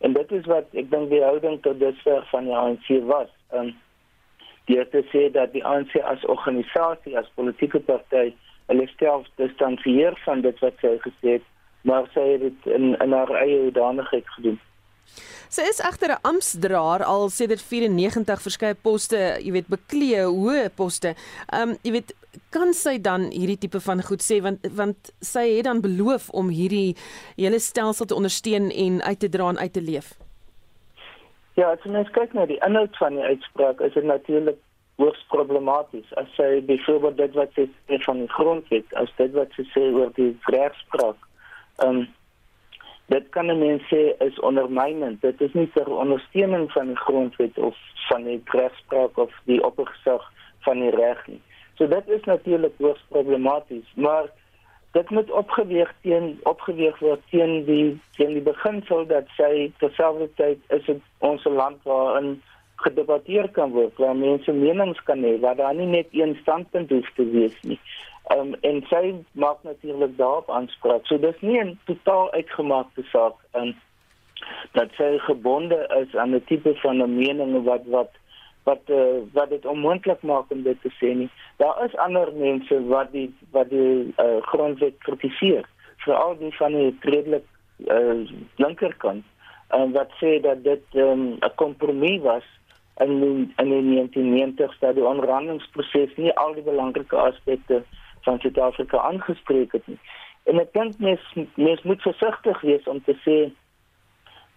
[0.00, 3.32] En dit is wat ek dink die houding tot dusver van die ANC was.
[3.52, 3.76] Ehm um,
[4.70, 8.28] die het gesê dat die ANC as organisasie, as politieke party,
[8.70, 11.46] hulle self distansieer van dit wat sy gesê het,
[11.82, 14.60] maar sy het dit in in haar eie hoedanigheid gedoen.
[15.50, 21.14] Sy is egter 'n amptdraer al sedert 94 verskeie poste, jy weet, beklee hoë poste.
[21.52, 22.14] Ehm um, jy weet,
[22.50, 26.48] kan sy dan hierdie tipe van goed sê want want sy het dan beloof om
[26.48, 26.96] hierdie
[27.36, 30.14] hele stelsel te ondersteun en uit te dra en uit te leef.
[31.58, 34.58] Ja, as mens kyk na die inhoud van die uitspraak, is dit natuurlik
[35.00, 36.06] hoogs problematies.
[36.20, 39.84] As sy byvoorbeeld dit wat sy sê van die grondwet, as dit wat sy sê
[39.90, 41.28] oor die rechtspraak,
[41.84, 42.08] ehm um,
[43.10, 45.20] dit kan 'n mens sê is ondermynend.
[45.20, 47.76] Dit is nie ter ondersteuning van die grondwet of
[48.08, 50.22] van die rechtspraak of die oppergesag
[50.60, 51.40] van die reg nie.
[51.80, 54.26] So dit is natuurlik hoogs problematies, maar
[54.92, 57.86] dit moet opgeweeg teen opgeweeg word teen die
[58.18, 62.34] teen die beginsel dat sy terselfdertyd is dit ons land waarin
[62.84, 67.08] gedebatteer kan word, waar mense menings kan hê, waar daar nie net een standpunt hoef
[67.16, 67.80] te wees nie.
[68.36, 71.08] Um, en sy maak natuurlik daarop aanspraak.
[71.08, 73.72] So dis nie 'n totaal uitgemaakte saak in
[74.76, 78.19] dat sy gebonde is aan 'n tipe van 'n mening wat wat
[78.68, 81.30] wat uh, wat dit onmoontlik maak om dit te sê nie.
[81.56, 85.68] Daar is ander mense wat die wat die uh, grondwet kritiseer,
[86.04, 87.46] veral die van die redelik
[87.86, 89.24] uh, linkerkant,
[89.68, 92.44] en wat sê dat dit ehm, 'n um, kompromie was
[92.98, 97.82] in in die 1990s dat die onderhandelingsproses nie al die belangrike aspekte
[98.20, 99.98] van Suid-Afrika aangespreek het nie.
[100.44, 103.38] En ek dink mens mens moet versigtig wees om te sê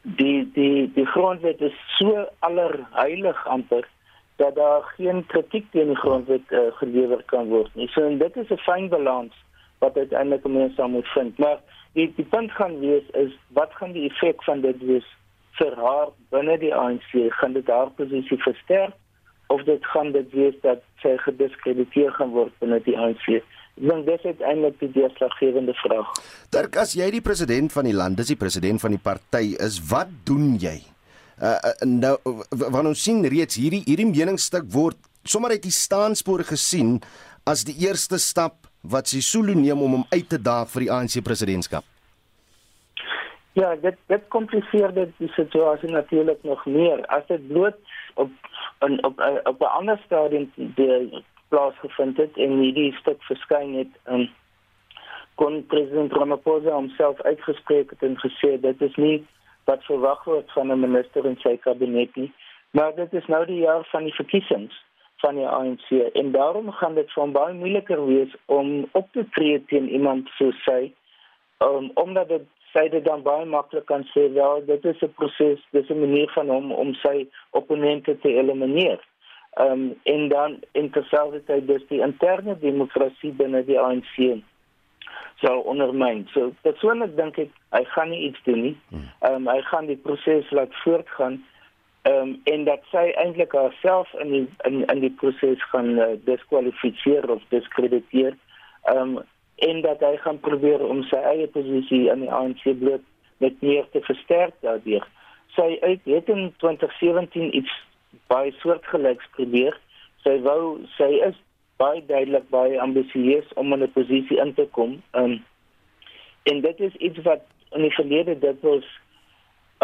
[0.01, 3.87] die die die grondwet is so allerheilig amper
[4.35, 7.87] dat daar geen kritiek teen die grondwet uh, gelewer kan word nie.
[7.87, 9.33] So en dit is 'n fyn balans
[9.79, 11.37] wat uiteindelik mense moet vind.
[11.37, 11.59] Maar
[11.93, 15.07] die die punt gaan wees is wat gaan die effek van dit wees
[15.59, 17.11] vir haar binne die ANC?
[17.39, 18.95] Gaan dit haar posisie versterk
[19.47, 23.27] of dit gaan dit wees dat sy gediskrediteer gaan word binne die ANC?
[23.73, 26.09] Ek dink dit eintlik die deurslaggewende vraag.
[26.53, 29.81] Dirk, as jy die president van die land, dis die president van die party is,
[29.89, 30.92] wat doen jy?
[31.41, 32.17] Uh, nou
[32.49, 36.99] wanneer ons sien reeds hierdie hierdie meningsstuk word sommer uit die staanspoor gesien
[37.49, 41.17] as die eerste stap wat Sisulu neem om hom uit te daag vir die ANC
[41.23, 41.83] presidentskap.
[43.57, 47.05] Ja, dit dit kompliseer dit die situasie natuurlik nog meer.
[47.07, 47.77] As dit bloot
[48.15, 48.31] op
[48.85, 54.29] in op op 'n ander stadium die plaasgevind het en hierdie stuk verskyn het in
[55.35, 59.25] kon president Ramaphosa homself uitgespreek het en gesê dit is nie
[59.65, 62.31] wat verwag word van 'n minister in sy kabinet nie.
[62.71, 64.83] Maar dit is nou die jaar van die verkiesings
[65.23, 69.65] van die ANC en daarom gaan dit van baie moeiliker wees om op te tree
[69.65, 70.91] teen iemand so sy
[71.59, 75.59] um, omdat dit sy dit dan baie maklik kan sê wel dit is 'n proses
[75.71, 78.99] dis 'n manier van hom om sy opponente te elimineer.
[79.53, 84.41] Ehm um, en dan in terselfdertyd dus die interne demokrasie binne die ANC
[85.43, 86.23] sou ondermyn.
[86.33, 88.77] So persoonlik dink ek hy gaan nie iets doen nie.
[88.91, 89.09] Hmm.
[89.27, 91.41] Ehm um, hy gaan die proses laat voortgaan.
[92.07, 96.13] Ehm um, en dat sy eintlik haarself in die in in die proses gaan uh,
[96.25, 98.37] diskwalifiseer of diskrediteer.
[98.83, 99.23] Ehm um,
[99.55, 103.03] en dat hy gaan probeer om sy eie posisie in die ANC bloot
[103.43, 105.05] met meer te versterk daardeur.
[105.55, 107.73] Sy uit het in 2017 iets
[108.31, 109.77] baie soortgelyks probeer.
[110.23, 111.37] Sy wou sy is
[111.83, 115.01] baie duidelik baie ambisieus om in 'n posisie in te kom.
[115.11, 115.43] Um,
[116.43, 117.41] en dit is iets wat
[117.71, 118.85] in die verlede dit was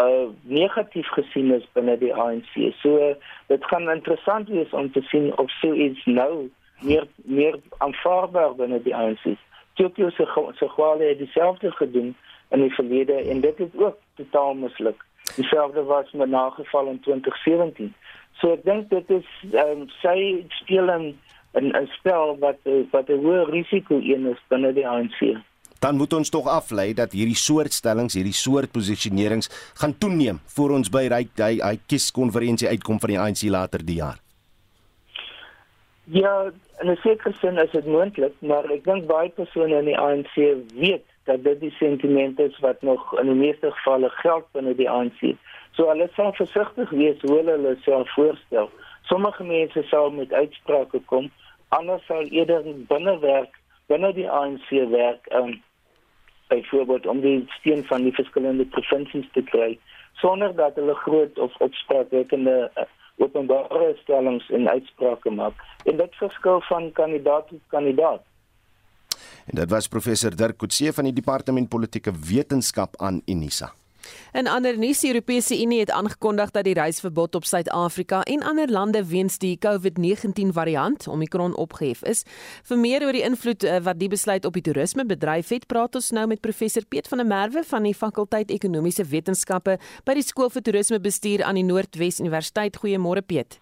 [0.00, 2.54] uh negatief gesien is binne die ANC.
[2.80, 3.14] So
[3.46, 8.82] dit gaan interessant wees om te sien of so iets nou meer meer aanvaarbaar binne
[8.82, 9.36] die ANC.
[9.74, 10.26] Tokyo se
[10.58, 12.14] se kwale het dieselfde gedoen
[12.50, 15.04] in die verlede en dit het ook totaal misluk.
[15.36, 17.94] Dieselfde was met nageval in 2017.
[18.40, 21.06] So ek dink dit is ehm um, sy speel in
[21.54, 22.58] 'n spel wat
[22.90, 25.36] wat 'n hoë risiko een is binne die ANC.
[25.80, 30.70] Dan moet ons tog aflei dat hierdie soort stellings, hierdie soort posisionerings gaan toeneem voor
[30.70, 34.18] ons by hy hy, hy kieskonferensie uitkom van die ANC later die jaar.
[36.04, 39.98] Ja, in 'n sekere sin is dit moontlik, maar ek dink baie persone in die
[39.98, 40.34] ANC
[40.74, 44.90] weet dat dit die sentiment is wat nog in die meeste gevalle geld binne die
[44.90, 45.36] ANC.
[45.72, 48.70] So hulle sal versigtig wees hoe hulle hulle self voorstel.
[49.02, 51.30] Sommige mense sal met uitsprake kom,
[51.76, 53.56] ander sal eerder binne werk,
[53.90, 55.56] binne die ANC werk um,
[56.50, 59.74] byvoorbeeld om die steun van die verskillende provinsies te kry
[60.20, 62.88] sonder dat hulle groot of opspraakwekkende uh,
[63.20, 65.54] openbare stellings en uitsprake maak.
[65.84, 68.24] En dit verskil van kandidaat tot kandidaat.
[69.46, 73.72] En dit was professor Dirk Coetzee van die Departement Politieke Wetenskap aan Unisa.
[74.32, 78.70] In ander nuus, die Europese Unie het aangekondig dat die reisverbod op Suid-Afrika en ander
[78.70, 82.24] lande weens die COVID-19 variant Omicron opgehef is.
[82.68, 86.10] Vir meer oor die invloed eh, wat die besluit op die toerismebedryf het, praat ons
[86.10, 90.50] nou met professor Piet van der Merwe van die fakulteit Ekonomiese Wetenskappe by die Skool
[90.50, 92.78] vir Toerismebestuur aan die Noordwes Universiteit.
[92.80, 93.60] Goeiemôre Piet.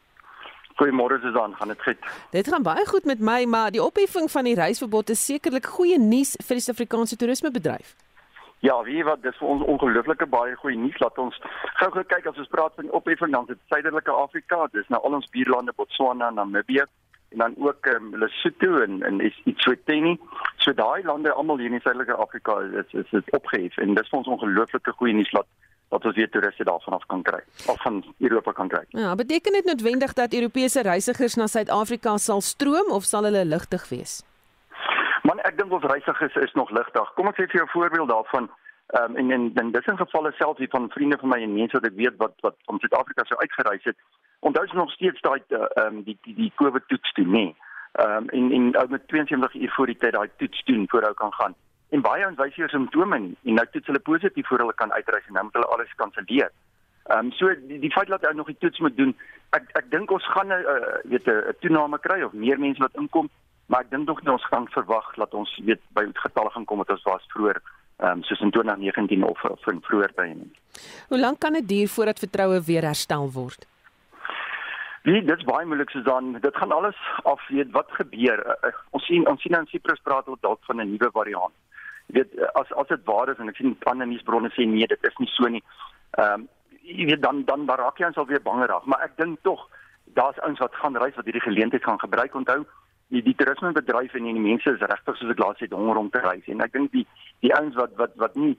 [0.78, 2.10] Goeiemôre Susan, gaan dit goed?
[2.30, 5.98] Dit gaan baie goed met my, maar die opheffing van die reisverbod is sekerlik goeie
[5.98, 7.96] nuus vir die Suid-Afrikaanse toerismebedryf.
[8.60, 10.98] Ja, wie wat dis vir ons ongelooflike baie goeie nuus.
[10.98, 11.36] Laat ons
[11.78, 15.30] gou-gou kyk as ons praat van opheffing dan dit Suidelike Afrika, dis nou al ons
[15.34, 16.86] buurlande Botswana, Namibië
[17.28, 20.18] en dan ook um, Lesotho en en Eswatini.
[20.56, 24.18] So daai lande almal hier in Suidelike Afrika is is dit opgehef en dis vir
[24.18, 25.46] ons ongelooflike goeie nuus laat
[25.88, 28.84] dat ons weer toeriste daarvan af kan kry of van Europa kan kry.
[28.88, 33.88] Ja, beteken dit noodwendig dat Europese reisigers na Suid-Afrika sal stroom of sal hulle ligtig
[33.88, 34.22] wees?
[35.28, 37.08] Man, ek dink ons reisigers is nog ligtig.
[37.16, 38.48] Kom ek sê vir jou 'n voorbeeld daarvan.
[38.96, 41.52] Ehm um, en en dan dis in gevalle selfs hier van vriende van my en
[41.54, 43.96] mense wat ek weet wat wat om Suid-Afrika sou uitgereis het.
[44.40, 47.46] Onthou jy nog steeds daai eh, ehm um, die die die COVID toets doen, nê?
[47.92, 51.02] Ehm um, en en ou met 72 uur voor die tyd daai toets doen voor
[51.02, 51.54] hy kan gaan.
[51.88, 54.92] En baie ons wys hier simptome nie en nou toets hulle positief voor hulle kan
[54.92, 56.50] uitreis en nou moet hulle alles kanselleer.
[57.04, 59.12] Ehm um, so die, die feit dat hy nog die toets moet doen,
[59.50, 62.96] ek ek dink ons gaan 'n uh, weet 'n toename kry of meer mense wat
[62.96, 63.28] inkom
[63.68, 66.80] maar ek dink nog nie ons gaan verwag dat ons weet by getalle gaan kom
[66.82, 67.60] wat ons was vroeër
[67.98, 70.52] ehm um, soos in 2019 of of in vroeër tye nie.
[71.08, 73.66] Hoe lank kan dit duur voordat vertroue weer herstel word?
[75.02, 76.36] Nee, dit is baie moeilik so dan.
[76.40, 78.44] Dit gaan alles af weet wat gebeur.
[78.62, 81.54] Uh, ons sien ons sien in Cyprus praat hulle dalk van 'n nuwe variant.
[82.06, 85.10] Jy weet as as dit waar is en ek sien ander nuusbronne sê nee, dit
[85.10, 85.62] is nie so nie.
[86.18, 86.48] Ehm um,
[86.82, 89.68] jy weet dan dan raak jy ons al weer bangerig, maar ek dink tog
[90.14, 92.34] daar's ouens wat gaan reis wat hierdie geleentheid gaan gebruik.
[92.34, 92.64] Onthou,
[93.08, 96.20] die die toerismebedryf en die mense is regtig soos ek laas het honger om te
[96.24, 97.06] reis en ek dink die
[97.44, 98.56] die ouens wat wat wat nie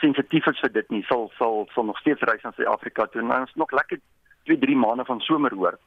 [0.00, 3.32] sensitief is vir dit nie sal sal sal nog steeds reis na Suid-Afrika toe en
[3.40, 4.00] ons nog lekker
[4.48, 5.78] 2 3 maande van somer hoor.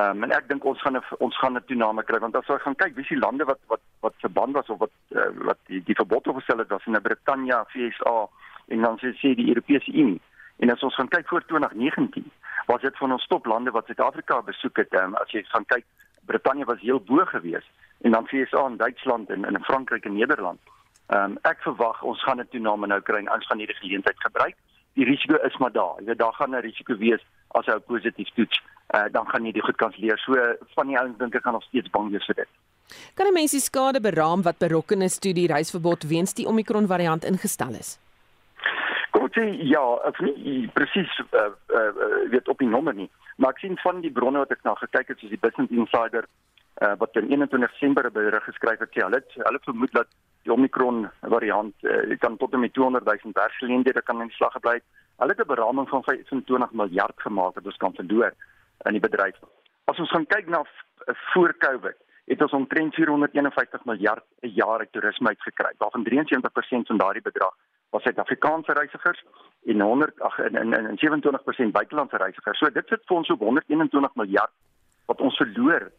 [0.00, 2.48] Ehm um, en ek dink ons gaan 'n ons gaan 'n toename kry want as
[2.48, 5.58] ons gaan kyk wie se lande wat wat wat verband was of wat uh, wat
[5.66, 8.28] die die verbod opgestel het was in Brittanje, VSA
[8.68, 10.20] en dan sê sê die Europese Unie.
[10.58, 12.30] En as ons gaan kyk voor 2019
[12.66, 15.84] was dit van ons toplande wat Suid-Afrika besoek het um, as jy gaan kyk
[16.26, 17.66] Brittanje was heel bo gewees
[18.02, 20.60] en dan FSA en Duitsland en in Frankryk en Nederland.
[21.06, 24.20] Ehm um, ek verwag ons gaan 'n toename nou kry en ons gaan hierdie geleentheid
[24.20, 24.56] gebruik.
[24.94, 25.94] Die risiko is maar daar.
[25.98, 28.62] Jy weet daar gaan 'n risiko wees as hy positief toets.
[28.94, 30.18] Uh, dan gaan jy die goed kanselleer.
[30.18, 30.34] So
[30.74, 32.48] van die ouens dink ek gaan nog steeds bang wees vir dit.
[33.14, 36.86] Kan 'n mens die skade beraam wat berokken is toe die reisverbod weens die Omicron
[36.86, 37.98] variant ingestel is?
[39.10, 41.92] Kom ek sê ja, ek nie presies uh, uh,
[42.30, 45.08] weet op die nommer nie, maar ek sien van die bronne wat ek na gekyk
[45.08, 46.28] het soos die Business Insider
[46.82, 50.08] uh, wat in 21 Desember 'n berig geskryf het, ja, hulle hulle vermoed dat
[50.42, 54.80] die Omicron variant uh, kan tot en met 200 000 werksgeleenthede kan in slag gebly.
[55.16, 58.32] Hulle het 'n beraming van 25 miljard gemaak wat ons kan verloor
[58.84, 59.36] in die bedryf.
[59.84, 60.64] As ons gaan kyk na
[61.32, 65.72] voor Covid, het ons omtrent 451 miljard 'n jaar uit toerisme uitgekry.
[65.78, 67.54] Waarvan 73% van daardie bedrag
[67.92, 69.24] was Suid-Afrikaanse reisigers
[69.64, 70.98] en 100 ag in in in
[71.66, 72.58] 27% buitelandse reisigers.
[72.58, 74.52] So dit sit vir ons op 121 miljard
[75.06, 75.90] wat ons verloor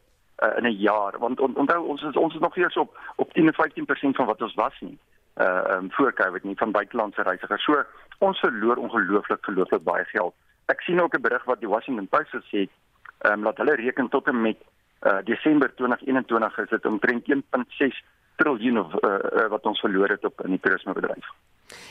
[0.44, 3.34] uh, in 'n jaar want on, onthou ons is ons is nog eers op op
[3.34, 4.98] 10 of 15% van wat ons was nie.
[5.38, 7.64] Uh um, voor Covid nie van buitelandse reisigers.
[7.64, 7.84] So
[8.18, 10.34] ons verloor ongelooflik gelooflik baie geld.
[10.66, 12.68] Ek sien ook 'n berig wat die Washington Post sê
[13.20, 14.58] ehm um, dat hulle reken tot en met
[15.02, 18.04] uh Desember 2021 is dit omtrent 1.6
[18.36, 21.30] triljoen of uh, uh, wat ons verloor het op in die toerismebedryf.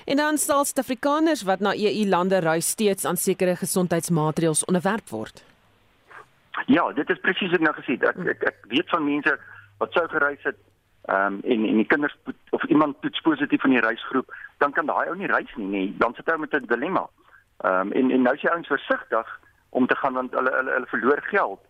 [0.04, 5.44] En dan sal Suid-Afrikaners wat na EU lande reis steeds aan sekere gesondheidsmaatreëls onderwerp word.
[6.66, 8.04] Ja, dit is presies wat nou gesê het.
[8.12, 9.38] Ek, ek ek weet van mense
[9.78, 10.58] wat sou gereis het
[11.10, 12.14] ehm um, en en die kinders
[12.50, 15.94] of iemand toets positief in die reisgroep, dan kan daai ou nie reis nie, nee.
[15.98, 17.08] Dan sit hy met 'n dilemma.
[17.64, 19.40] Ehm um, en en nou is hy ouens versigtig
[19.70, 21.60] om te gaan want hulle hulle hulle verloor geld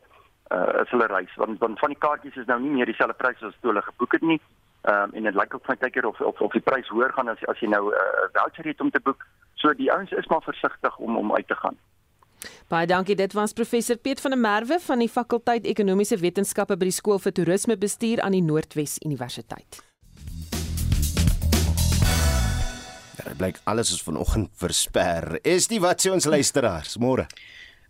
[0.52, 3.46] uh as hulle reis want want van die kaartjies is nou nie meer dieselfde pryse
[3.46, 4.40] as toe hulle geboek het nie.
[4.82, 7.28] Ehm um, en dit lyk ook van tydker of of of die prys hoër gaan
[7.28, 9.26] as as jy nou 'n uh, voucher het om te boek.
[9.54, 11.78] So die ouens is maar versigtig om om uit te gaan.
[12.68, 13.14] Baie dankie.
[13.14, 17.18] Dit was professor Piet van der Merwe van die fakulteit Ekonomiese Wetenskappe by die Skool
[17.18, 19.82] vir Toerismebestuur aan die Noordwes Universiteit.
[23.18, 25.38] Ja, dit blyk alles is vanoggend versper.
[25.42, 27.28] Is die wat sê ons luisteraars môre?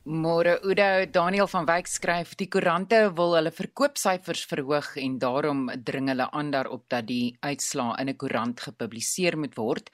[0.05, 6.09] Môre Oudo Daniel van Wyk skryf die koerante wil hulle verkoopsyfers verhoog en daarom dring
[6.11, 9.90] hulle aan daarop dat die uitslaa in 'n koerant gepubliseer moet word.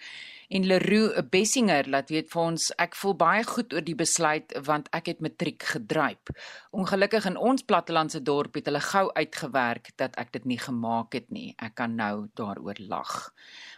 [0.48, 4.86] En Leroux Bessinger laat weet vir ons ek voel baie goed oor die besluit want
[4.96, 6.32] ek het matriek gedryp.
[6.72, 11.28] Ongelukkig in ons plattelandse dorp het hulle gou uitgewerk dat ek dit nie gemaak het
[11.28, 11.52] nie.
[11.60, 13.12] Ek kan nou daaroor lag.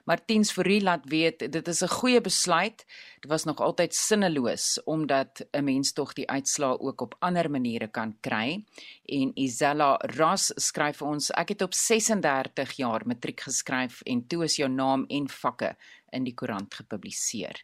[0.07, 2.87] Martiens Fourie laat weet dit is 'n goeie besluit.
[3.21, 7.89] Dit was nog altyd sinneloos omdat 'n mens tog die uitslaa ook op ander maniere
[7.89, 8.65] kan kry.
[9.07, 14.45] En Isella Ross skryf vir ons ek het op 36 jaar matriek geskryf en toe
[14.45, 15.77] is jou naam en vakke
[16.17, 17.61] in die koerant gepubliseer.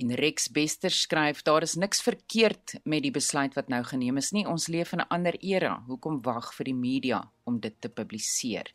[0.00, 4.32] En Rex Bester skryf daar is niks verkeerd met die besluit wat nou geneem is
[4.32, 4.46] nie.
[4.48, 5.82] Ons leef in 'n ander era.
[5.86, 8.70] Hoekom wag vir die media om dit te publiseer?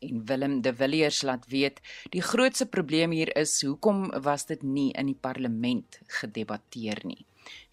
[0.00, 4.92] En Willem de Villiers laat weet die grootste probleem hier is hoekom was dit nie
[4.92, 7.26] in die parlement gedebatteer nie.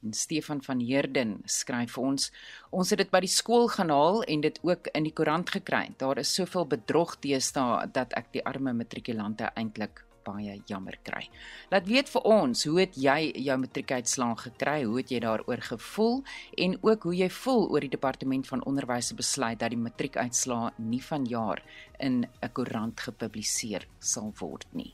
[0.04, 2.32] En Stefan van Heerden skryf vir ons:
[2.72, 5.84] Ons het dit by die skool gaan haal en dit ook in die koerant gekry.
[5.98, 11.28] Daar is soveel bedrog teesta dat ek die arme matrikulante eintlik baie jammer kry.
[11.72, 14.84] Laat weet vir ons, hoe het jy jou matriekuitslae gekry?
[14.84, 16.24] Hoe het jy daaroor gevoel
[16.58, 20.72] en ook hoe jy voel oor die departement van onderwys se besluit dat die matriekuitslae
[20.78, 21.64] nie vanjaar
[22.00, 24.94] in 'n koerant gepubliseer sal word nie.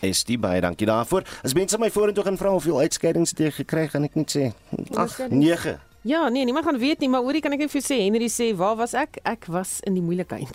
[0.00, 1.24] Is dit baie dankie daarvoor.
[1.44, 4.52] As mense my vorentoe gaan vra of jy uitskeidings te gekry, gaan ek net sê
[4.96, 7.96] 8 9 Ja, nee, niemand gaan weet nie, maar hoorie kan ek net vir sê
[8.02, 9.16] Henry sê, "Waar was ek?
[9.24, 10.52] Ek was in die moeilikheid."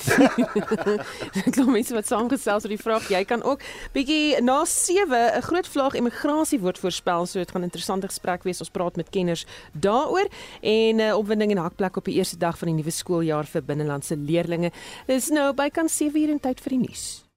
[1.41, 5.41] Ek glo mense wat saamgesels oor die vraag, jy kan ook bietjie na 7 'n
[5.41, 8.59] groot vlaag immigrasie word voorspel, so dit gaan 'n interessante gesprek wees.
[8.61, 10.29] Ons praat met kenners daaroor
[10.61, 14.15] en uh, opwinding en hakplek op die eerste dag van die nuwe skooljaar vir binnelandse
[14.17, 14.69] leerders.
[15.07, 17.28] Dis nou bykans 7 uur en tyd vir die nuus.